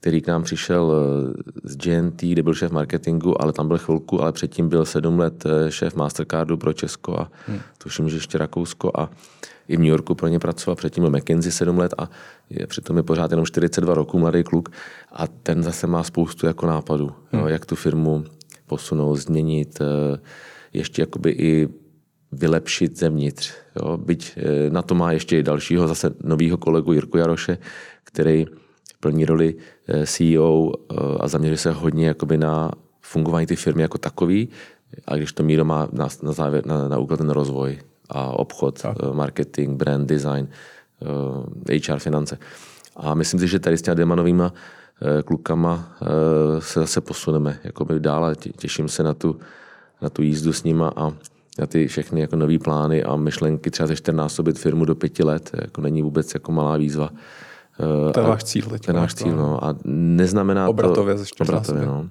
který 0.00 0.20
k 0.20 0.26
nám 0.26 0.42
přišel 0.42 0.92
eh, 0.92 1.42
z 1.64 1.76
GNT, 1.76 2.22
kde 2.22 2.42
byl 2.42 2.54
šéf 2.54 2.70
marketingu, 2.70 3.42
ale 3.42 3.52
tam 3.52 3.68
byl 3.68 3.78
chvilku, 3.78 4.22
ale 4.22 4.32
předtím 4.32 4.68
byl 4.68 4.84
sedm 4.84 5.18
let 5.18 5.44
eh, 5.46 5.70
šéf 5.70 5.94
Mastercardu 5.94 6.56
pro 6.56 6.72
Česko 6.72 7.20
a 7.20 7.30
hmm. 7.46 7.60
tuším, 7.78 8.08
že 8.08 8.16
ještě 8.16 8.38
Rakousko 8.38 8.90
a 8.94 9.10
i 9.68 9.76
v 9.76 9.80
New 9.80 9.88
Yorku 9.88 10.14
pro 10.14 10.28
ně 10.28 10.38
pracoval, 10.38 10.76
předtím 10.76 11.02
byl 11.02 11.10
McKinsey 11.10 11.52
sedm 11.52 11.78
let 11.78 11.94
a 11.98 12.10
je, 12.50 12.66
přitom 12.66 12.96
je 12.96 13.02
pořád 13.02 13.30
jenom 13.30 13.46
42 13.46 13.94
roků 13.94 14.18
mladý 14.18 14.42
kluk 14.42 14.68
a 15.12 15.26
ten 15.26 15.62
zase 15.62 15.86
má 15.86 16.02
spoustu 16.02 16.46
jako 16.46 16.66
nápadů, 16.66 17.12
hmm. 17.32 17.42
jo, 17.42 17.48
jak 17.48 17.66
tu 17.66 17.76
firmu 17.76 18.24
posunout, 18.66 19.16
změnit, 19.16 19.78
ještě 20.72 21.02
jakoby 21.02 21.30
i 21.30 21.68
vylepšit 22.32 22.98
zevnitř. 22.98 23.52
Jo. 23.76 23.96
Byť 23.96 24.32
eh, 24.36 24.70
na 24.70 24.82
to 24.82 24.94
má 24.94 25.12
ještě 25.12 25.38
i 25.38 25.42
dalšího 25.42 25.88
zase 25.88 26.10
novýho 26.24 26.56
kolegu 26.56 26.92
Jirku 26.92 27.18
Jaroše, 27.18 27.58
který 28.04 28.46
plní 29.00 29.24
roli 29.24 29.54
eh, 29.88 30.06
CEO 30.06 30.72
eh, 30.72 30.94
a 31.20 31.28
zaměří 31.28 31.56
se 31.56 31.72
hodně 31.72 32.06
jakoby 32.06 32.38
na 32.38 32.70
fungování 33.00 33.46
ty 33.46 33.56
firmy 33.56 33.82
jako 33.82 33.98
takový, 33.98 34.48
a 35.06 35.16
když 35.16 35.32
to 35.32 35.42
Míro 35.42 35.64
má 35.64 35.88
na, 35.92 36.08
na, 36.22 36.32
závěr, 36.32 36.66
na, 36.66 36.88
na 36.88 36.98
úkol 36.98 37.16
ten 37.16 37.30
rozvoj 37.30 37.78
a 38.08 38.28
obchod, 38.28 38.82
tak. 38.82 38.96
marketing, 39.12 39.76
brand 39.76 40.08
design, 40.08 40.48
HR 41.86 41.98
finance. 41.98 42.38
A 42.96 43.14
myslím 43.14 43.40
si, 43.40 43.48
že 43.48 43.58
tady 43.58 43.78
s 43.78 43.82
těmi 43.82 43.94
dvěma 43.94 44.14
novýma 44.14 44.52
klukama 45.24 45.96
se 46.58 46.80
zase 46.80 47.00
posuneme 47.00 47.58
jakoby 47.64 48.00
dál 48.00 48.34
těším 48.34 48.88
se 48.88 49.02
na 49.02 49.14
tu, 49.14 49.38
na 50.02 50.10
tu 50.10 50.22
jízdu 50.22 50.52
s 50.52 50.64
nima 50.64 50.92
a 50.96 51.12
na 51.58 51.66
ty 51.66 51.86
všechny 51.86 52.20
jako 52.20 52.36
nové 52.36 52.58
plány 52.58 53.02
a 53.02 53.16
myšlenky 53.16 53.70
třeba 53.70 53.86
ze 53.86 53.96
14 53.96 54.40
firmu 54.56 54.84
do 54.84 54.94
pěti 54.94 55.24
let, 55.24 55.50
jako 55.54 55.80
není 55.80 56.02
vůbec 56.02 56.34
jako 56.34 56.52
malá 56.52 56.76
výzva. 56.76 57.10
To 58.14 58.20
je 58.20 58.26
váš 58.26 58.44
cíl 58.44 58.66
teď. 58.66 58.84
To 58.84 58.90
je 58.90 58.94
náš 58.94 59.14
cíl, 59.14 59.36
no. 59.36 59.64
A 59.64 59.76
neznamená 59.84 60.68
obratově 60.68 61.14
to... 61.14 61.22
Obratově, 61.40 61.86
no. 61.86 62.08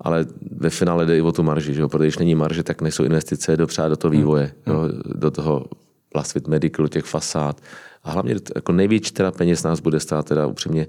Ale 0.00 0.26
ve 0.56 0.70
finále 0.70 1.06
jde 1.06 1.18
i 1.18 1.20
o 1.20 1.32
tu 1.32 1.42
marži, 1.42 1.74
že 1.74 1.80
jo? 1.80 1.88
protože 1.88 2.06
když 2.06 2.18
není 2.18 2.34
marže, 2.34 2.62
tak 2.62 2.82
nejsou 2.82 3.04
investice 3.04 3.56
do, 3.56 3.66
třeba 3.66 3.88
do 3.88 3.96
toho 3.96 4.10
hmm. 4.10 4.20
vývoje, 4.20 4.52
hmm. 4.66 4.76
jo? 4.76 4.88
do 5.14 5.30
toho 5.30 5.64
Plastvit 6.12 6.48
Medical, 6.48 6.88
těch 6.88 7.04
fasád. 7.04 7.60
A 8.04 8.10
hlavně 8.10 8.34
jako 8.54 8.72
největší 8.72 9.12
teda 9.12 9.30
peněz 9.30 9.62
nás 9.62 9.80
bude 9.80 10.00
stát 10.00 10.26
teda 10.26 10.46
upřímně 10.46 10.86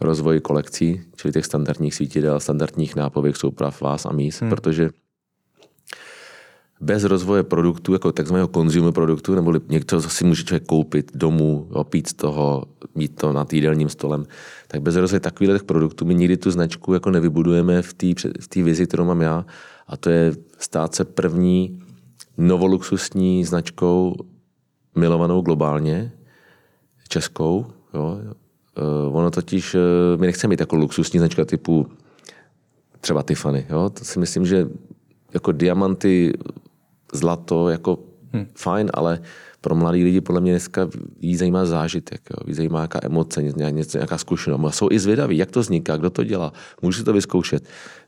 rozvoj 0.00 0.40
kolekcí, 0.40 1.02
čili 1.16 1.32
těch 1.32 1.46
standardních 1.46 1.94
svítidel, 1.94 2.40
standardních 2.40 2.96
nápověk, 2.96 3.36
souprav, 3.36 3.80
vás 3.80 4.06
a 4.06 4.12
míst, 4.12 4.40
hmm. 4.40 4.50
protože 4.50 4.90
bez 6.82 7.04
rozvoje 7.04 7.42
produktu, 7.42 7.92
jako 7.92 8.12
takzvaného 8.12 8.48
consumer 8.48 8.92
produktu, 8.92 9.34
nebo 9.34 9.52
něco, 9.68 10.02
co 10.02 10.10
si 10.10 10.24
může 10.24 10.44
člověk 10.44 10.66
koupit 10.66 11.10
domů, 11.14 11.68
opít 11.72 12.08
z 12.08 12.14
toho, 12.14 12.64
mít 12.94 13.16
to 13.16 13.32
na 13.32 13.44
týdelním 13.44 13.88
stolem, 13.88 14.24
tak 14.68 14.82
bez 14.82 14.96
rozvoje 14.96 15.20
takových 15.20 15.62
produktů 15.62 16.04
my 16.04 16.14
nikdy 16.14 16.36
tu 16.36 16.50
značku 16.50 16.94
jako 16.94 17.10
nevybudujeme 17.10 17.82
v 17.82 17.94
té 17.94 18.06
v 18.40 18.62
vizi, 18.62 18.86
kterou 18.86 19.04
mám 19.04 19.20
já, 19.20 19.46
a 19.86 19.96
to 19.96 20.10
je 20.10 20.32
stát 20.58 20.94
se 20.94 21.04
první 21.04 21.82
novoluxusní 22.38 23.44
značkou 23.44 24.16
milovanou 24.94 25.40
globálně, 25.40 26.12
českou. 27.08 27.66
Jo. 27.94 28.20
Uh, 29.08 29.16
ono 29.16 29.30
totiž, 29.30 29.74
uh, 29.74 29.80
my 30.20 30.26
nechceme 30.26 30.50
mít 30.50 30.60
jako 30.60 30.76
luxusní 30.76 31.18
značka 31.18 31.44
typu 31.44 31.86
třeba 33.00 33.22
Tiffany. 33.22 33.66
Jo. 33.70 33.90
To 33.90 34.04
si 34.04 34.18
myslím, 34.18 34.46
že 34.46 34.68
jako 35.34 35.52
diamanty 35.52 36.32
zlato 37.12 37.68
jako 37.68 37.98
hmm. 38.32 38.46
fajn, 38.54 38.90
ale 38.94 39.20
pro 39.60 39.74
mladý 39.74 40.04
lidi 40.04 40.20
podle 40.20 40.40
mě 40.40 40.52
dneska 40.52 40.88
jí 41.20 41.36
zajímá 41.36 41.64
zážitek, 41.64 42.20
jo. 42.30 42.36
jí 42.48 42.54
zajímá 42.54 42.78
nějaká 42.78 43.00
emoce, 43.02 43.42
něco, 43.42 43.98
nějaká 43.98 44.18
zkušenost. 44.18 44.60
A 44.64 44.70
jsou 44.70 44.88
i 44.90 44.98
zvědaví, 44.98 45.36
jak 45.36 45.50
to 45.50 45.60
vzniká, 45.60 45.96
kdo 45.96 46.10
to 46.10 46.24
dělá, 46.24 46.52
můžu 46.82 46.98
si 46.98 47.04
to 47.04 47.12
vyzkoušet. 47.12 47.64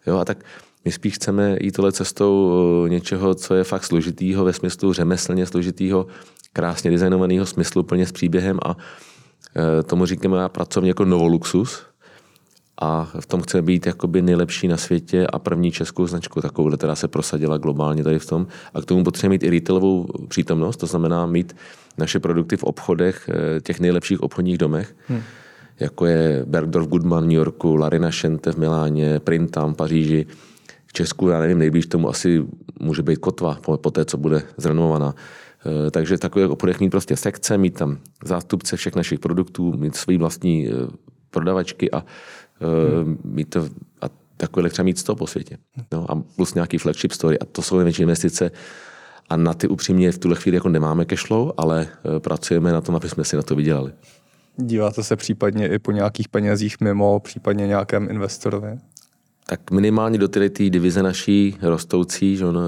Jo, 0.07 0.19
a 0.19 0.25
tak 0.25 0.45
my 0.85 0.93
spíš 0.93 1.15
chceme 1.15 1.57
jít 1.61 1.73
tohle 1.73 1.93
cestou 1.93 2.53
eh, 2.87 2.89
něčeho, 2.89 3.35
co 3.35 3.55
je 3.55 3.65
fakt 3.65 3.85
složitýho 3.85 4.45
ve 4.45 4.53
smyslu 4.53 4.93
řemeslně 4.93 5.47
složitýho, 5.47 6.07
krásně 6.53 6.91
designovaného 6.91 7.47
smyslu, 7.47 7.83
plně 7.83 8.07
s 8.07 8.13
příběhem 8.13 8.59
a 8.65 8.77
eh, 9.57 9.83
tomu 9.83 10.07
říkáme 10.07 10.49
pracovně 10.49 10.91
jako 10.91 11.05
novoluxus, 11.05 11.83
a 12.81 13.11
v 13.21 13.27
tom 13.27 13.43
chce 13.43 13.63
být 13.63 13.87
jakoby 13.87 14.23
nejlepší 14.23 14.69
na 14.69 14.77
světě 14.77 15.27
a 15.27 15.39
první 15.39 15.73
českou 15.73 16.07
značku, 16.07 16.41
takovou, 16.41 16.71
která 16.71 16.95
se 16.95 17.09
prosadila 17.09 17.59
globálně 17.59 18.05
tady 18.05 18.19
v 18.19 18.27
tom. 18.27 18.47
A 18.75 18.81
k 18.81 18.85
tomu 18.85 19.05
potřebujeme 19.05 19.35
mít 19.35 19.43
i 19.43 19.51
retailovou 19.51 20.07
přítomnost, 20.29 20.77
to 20.77 20.87
znamená 20.87 21.27
mít 21.27 21.57
naše 21.99 22.21
produkty 22.21 22.57
v 22.57 22.65
obchodech, 22.65 23.29
eh, 23.29 23.61
těch 23.61 23.81
nejlepších 23.81 24.23
obchodních 24.23 24.59
domech, 24.59 24.97
hmm. 25.07 25.23
jako 25.81 26.07
je 26.07 26.45
Bergdorf 26.47 26.89
Goodman 26.89 27.25
v 27.25 27.27
New 27.27 27.37
Yorku, 27.37 27.77
Larina 27.77 28.11
Shente 28.11 28.53
v 28.53 28.57
Miláně, 28.57 29.21
Printam 29.21 29.75
v 29.75 29.77
Paříži. 29.77 30.27
V 30.87 30.93
Česku, 30.93 31.29
já 31.29 31.41
nevím, 31.41 31.59
nejblíž 31.59 31.87
tomu 31.87 32.09
asi 32.09 32.45
může 32.81 33.03
být 33.03 33.19
Kotva, 33.19 33.59
po, 33.65 33.77
po 33.77 33.91
té, 33.91 34.05
co 34.05 34.19
bude 34.19 34.43
zrenovovaná. 34.57 35.15
Eh, 35.67 35.91
takže 35.91 36.19
takový 36.19 36.45
obchodech 36.45 36.81
mít 36.81 36.91
prostě 36.91 37.17
sekce, 37.17 37.59
mít 37.59 37.75
tam 37.75 37.99
zástupce 38.25 38.77
všech 38.77 38.95
našich 38.95 39.19
produktů, 39.19 39.73
mít 39.77 39.97
své 39.97 40.19
vlastní 40.19 40.69
eh, 40.69 40.73
prodavačky 41.31 41.91
a 41.91 42.05
hmm. 43.05 43.19
mít 43.25 43.51
to, 43.51 43.69
a 44.01 44.07
takové 44.37 44.71
třeba 44.71 44.85
mít 44.85 44.99
100 44.99 45.17
po 45.17 45.27
světě. 45.27 45.59
No, 45.93 46.11
a 46.11 46.23
plus 46.37 46.55
nějaký 46.55 46.79
flagship 46.79 47.13
story. 47.13 47.39
A 47.39 47.45
to 47.45 47.63
jsou 47.63 47.77
největší 47.77 48.03
investice. 48.03 48.51
A 49.29 49.37
na 49.37 49.55
ty 49.55 49.69
upřímně 49.69 50.13
v 50.13 50.19
tuhle 50.19 50.37
chvíli 50.37 50.57
jako 50.57 50.69
nemáme 50.69 51.05
cashflow, 51.05 51.53
ale 51.57 51.89
eh, 52.17 52.21
pracujeme 52.21 52.73
na 52.73 52.81
tom, 52.81 52.97
aby 52.97 53.09
jsme 53.09 53.25
si 53.25 53.37
na 53.37 53.43
to 53.43 53.57
vydělali. 53.57 53.93
Díváte 54.57 55.03
se 55.03 55.17
případně 55.17 55.69
i 55.69 55.79
po 55.79 55.91
nějakých 55.91 56.29
penězích 56.29 56.77
mimo, 56.81 57.21
případně 57.21 57.67
nějakém 57.67 58.11
investorovi? 58.11 58.79
Tak 59.47 59.71
minimálně 59.71 60.19
do 60.19 60.29
té 60.29 60.49
divize 60.49 61.03
naší 61.03 61.57
rostoucí, 61.63 62.37
že 62.37 62.47
on, 62.47 62.59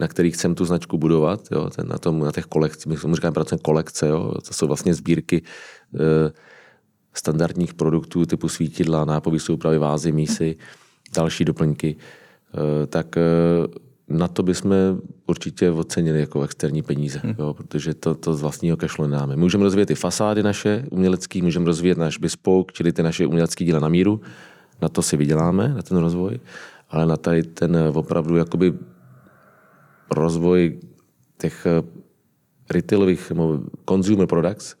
na 0.00 0.08
kterých 0.08 0.34
chcem 0.34 0.54
tu 0.54 0.64
značku 0.64 0.98
budovat, 0.98 1.40
jo, 1.50 1.70
ten, 1.70 1.88
na, 1.88 1.98
tom, 1.98 2.20
na 2.20 2.32
těch 2.32 2.44
kolekcích, 2.44 2.86
my 2.86 2.96
tomu 2.96 3.14
říkáme 3.14 3.32
pracujeme 3.32 3.62
kolekce, 3.62 4.08
jo, 4.08 4.34
to 4.48 4.54
jsou 4.54 4.66
vlastně 4.66 4.94
sbírky 4.94 5.42
e, 5.94 6.32
standardních 7.14 7.74
produktů 7.74 8.26
typu 8.26 8.48
svítidla, 8.48 9.04
nápový 9.04 9.38
soupravy, 9.38 9.78
vázy, 9.78 10.12
mísy, 10.12 10.56
další 11.16 11.44
doplňky, 11.44 11.96
e, 11.96 12.86
tak 12.86 13.16
e, 13.16 13.22
na 14.08 14.28
to 14.28 14.42
bychom 14.42 14.74
určitě 15.26 15.70
ocenili 15.70 16.20
jako 16.20 16.42
externí 16.42 16.82
peníze, 16.82 17.20
hmm. 17.22 17.34
jo, 17.38 17.54
protože 17.54 17.94
to, 17.94 18.14
to 18.14 18.34
z 18.34 18.40
vlastního 18.40 18.76
cashflow 18.76 19.08
nemáme. 19.08 19.36
Můžeme 19.36 19.64
rozvíjet 19.64 19.86
ty 19.86 19.94
fasády 19.94 20.42
naše 20.42 20.84
umělecké, 20.90 21.42
můžeme 21.42 21.66
rozvíjet 21.66 21.98
náš 21.98 22.18
bespoke, 22.18 22.72
čili 22.72 22.92
ty 22.92 23.02
naše 23.02 23.26
umělecké 23.26 23.64
díla 23.64 23.80
na 23.80 23.88
míru, 23.88 24.20
na 24.82 24.88
to 24.88 25.02
si 25.02 25.16
vyděláme, 25.16 25.68
na 25.68 25.82
ten 25.82 25.98
rozvoj, 25.98 26.40
ale 26.90 27.06
na 27.06 27.16
tady 27.16 27.42
ten 27.42 27.76
opravdu 27.94 28.36
jakoby 28.36 28.74
rozvoj 30.10 30.78
těch 31.38 31.66
eh, 31.66 31.82
retailových 32.70 33.32
consumer 33.88 34.26
products, 34.26 34.74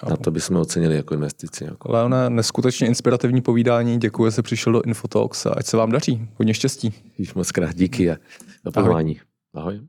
Chápu. 0.00 0.10
Na 0.10 0.16
to 0.16 0.30
bychom 0.30 0.56
ocenili 0.56 0.96
jako 0.96 1.14
investici. 1.14 1.64
Jako. 1.64 1.92
Leone, 1.92 2.30
neskutečně 2.30 2.86
inspirativní 2.86 3.40
povídání. 3.40 3.98
Děkuji, 3.98 4.26
že 4.26 4.30
jsi 4.30 4.42
přišel 4.42 4.72
do 4.72 4.82
Infotalks 4.82 5.46
a 5.46 5.50
ať 5.50 5.66
se 5.66 5.76
vám 5.76 5.92
daří. 5.92 6.28
Hodně 6.36 6.54
štěstí. 6.54 6.94
Již 7.18 7.34
moc 7.34 7.52
krát 7.52 7.74
díky 7.74 8.10
a 8.10 8.16
za 8.64 8.80
Ahoj. 8.80 9.20
Ahoj. 9.54 9.80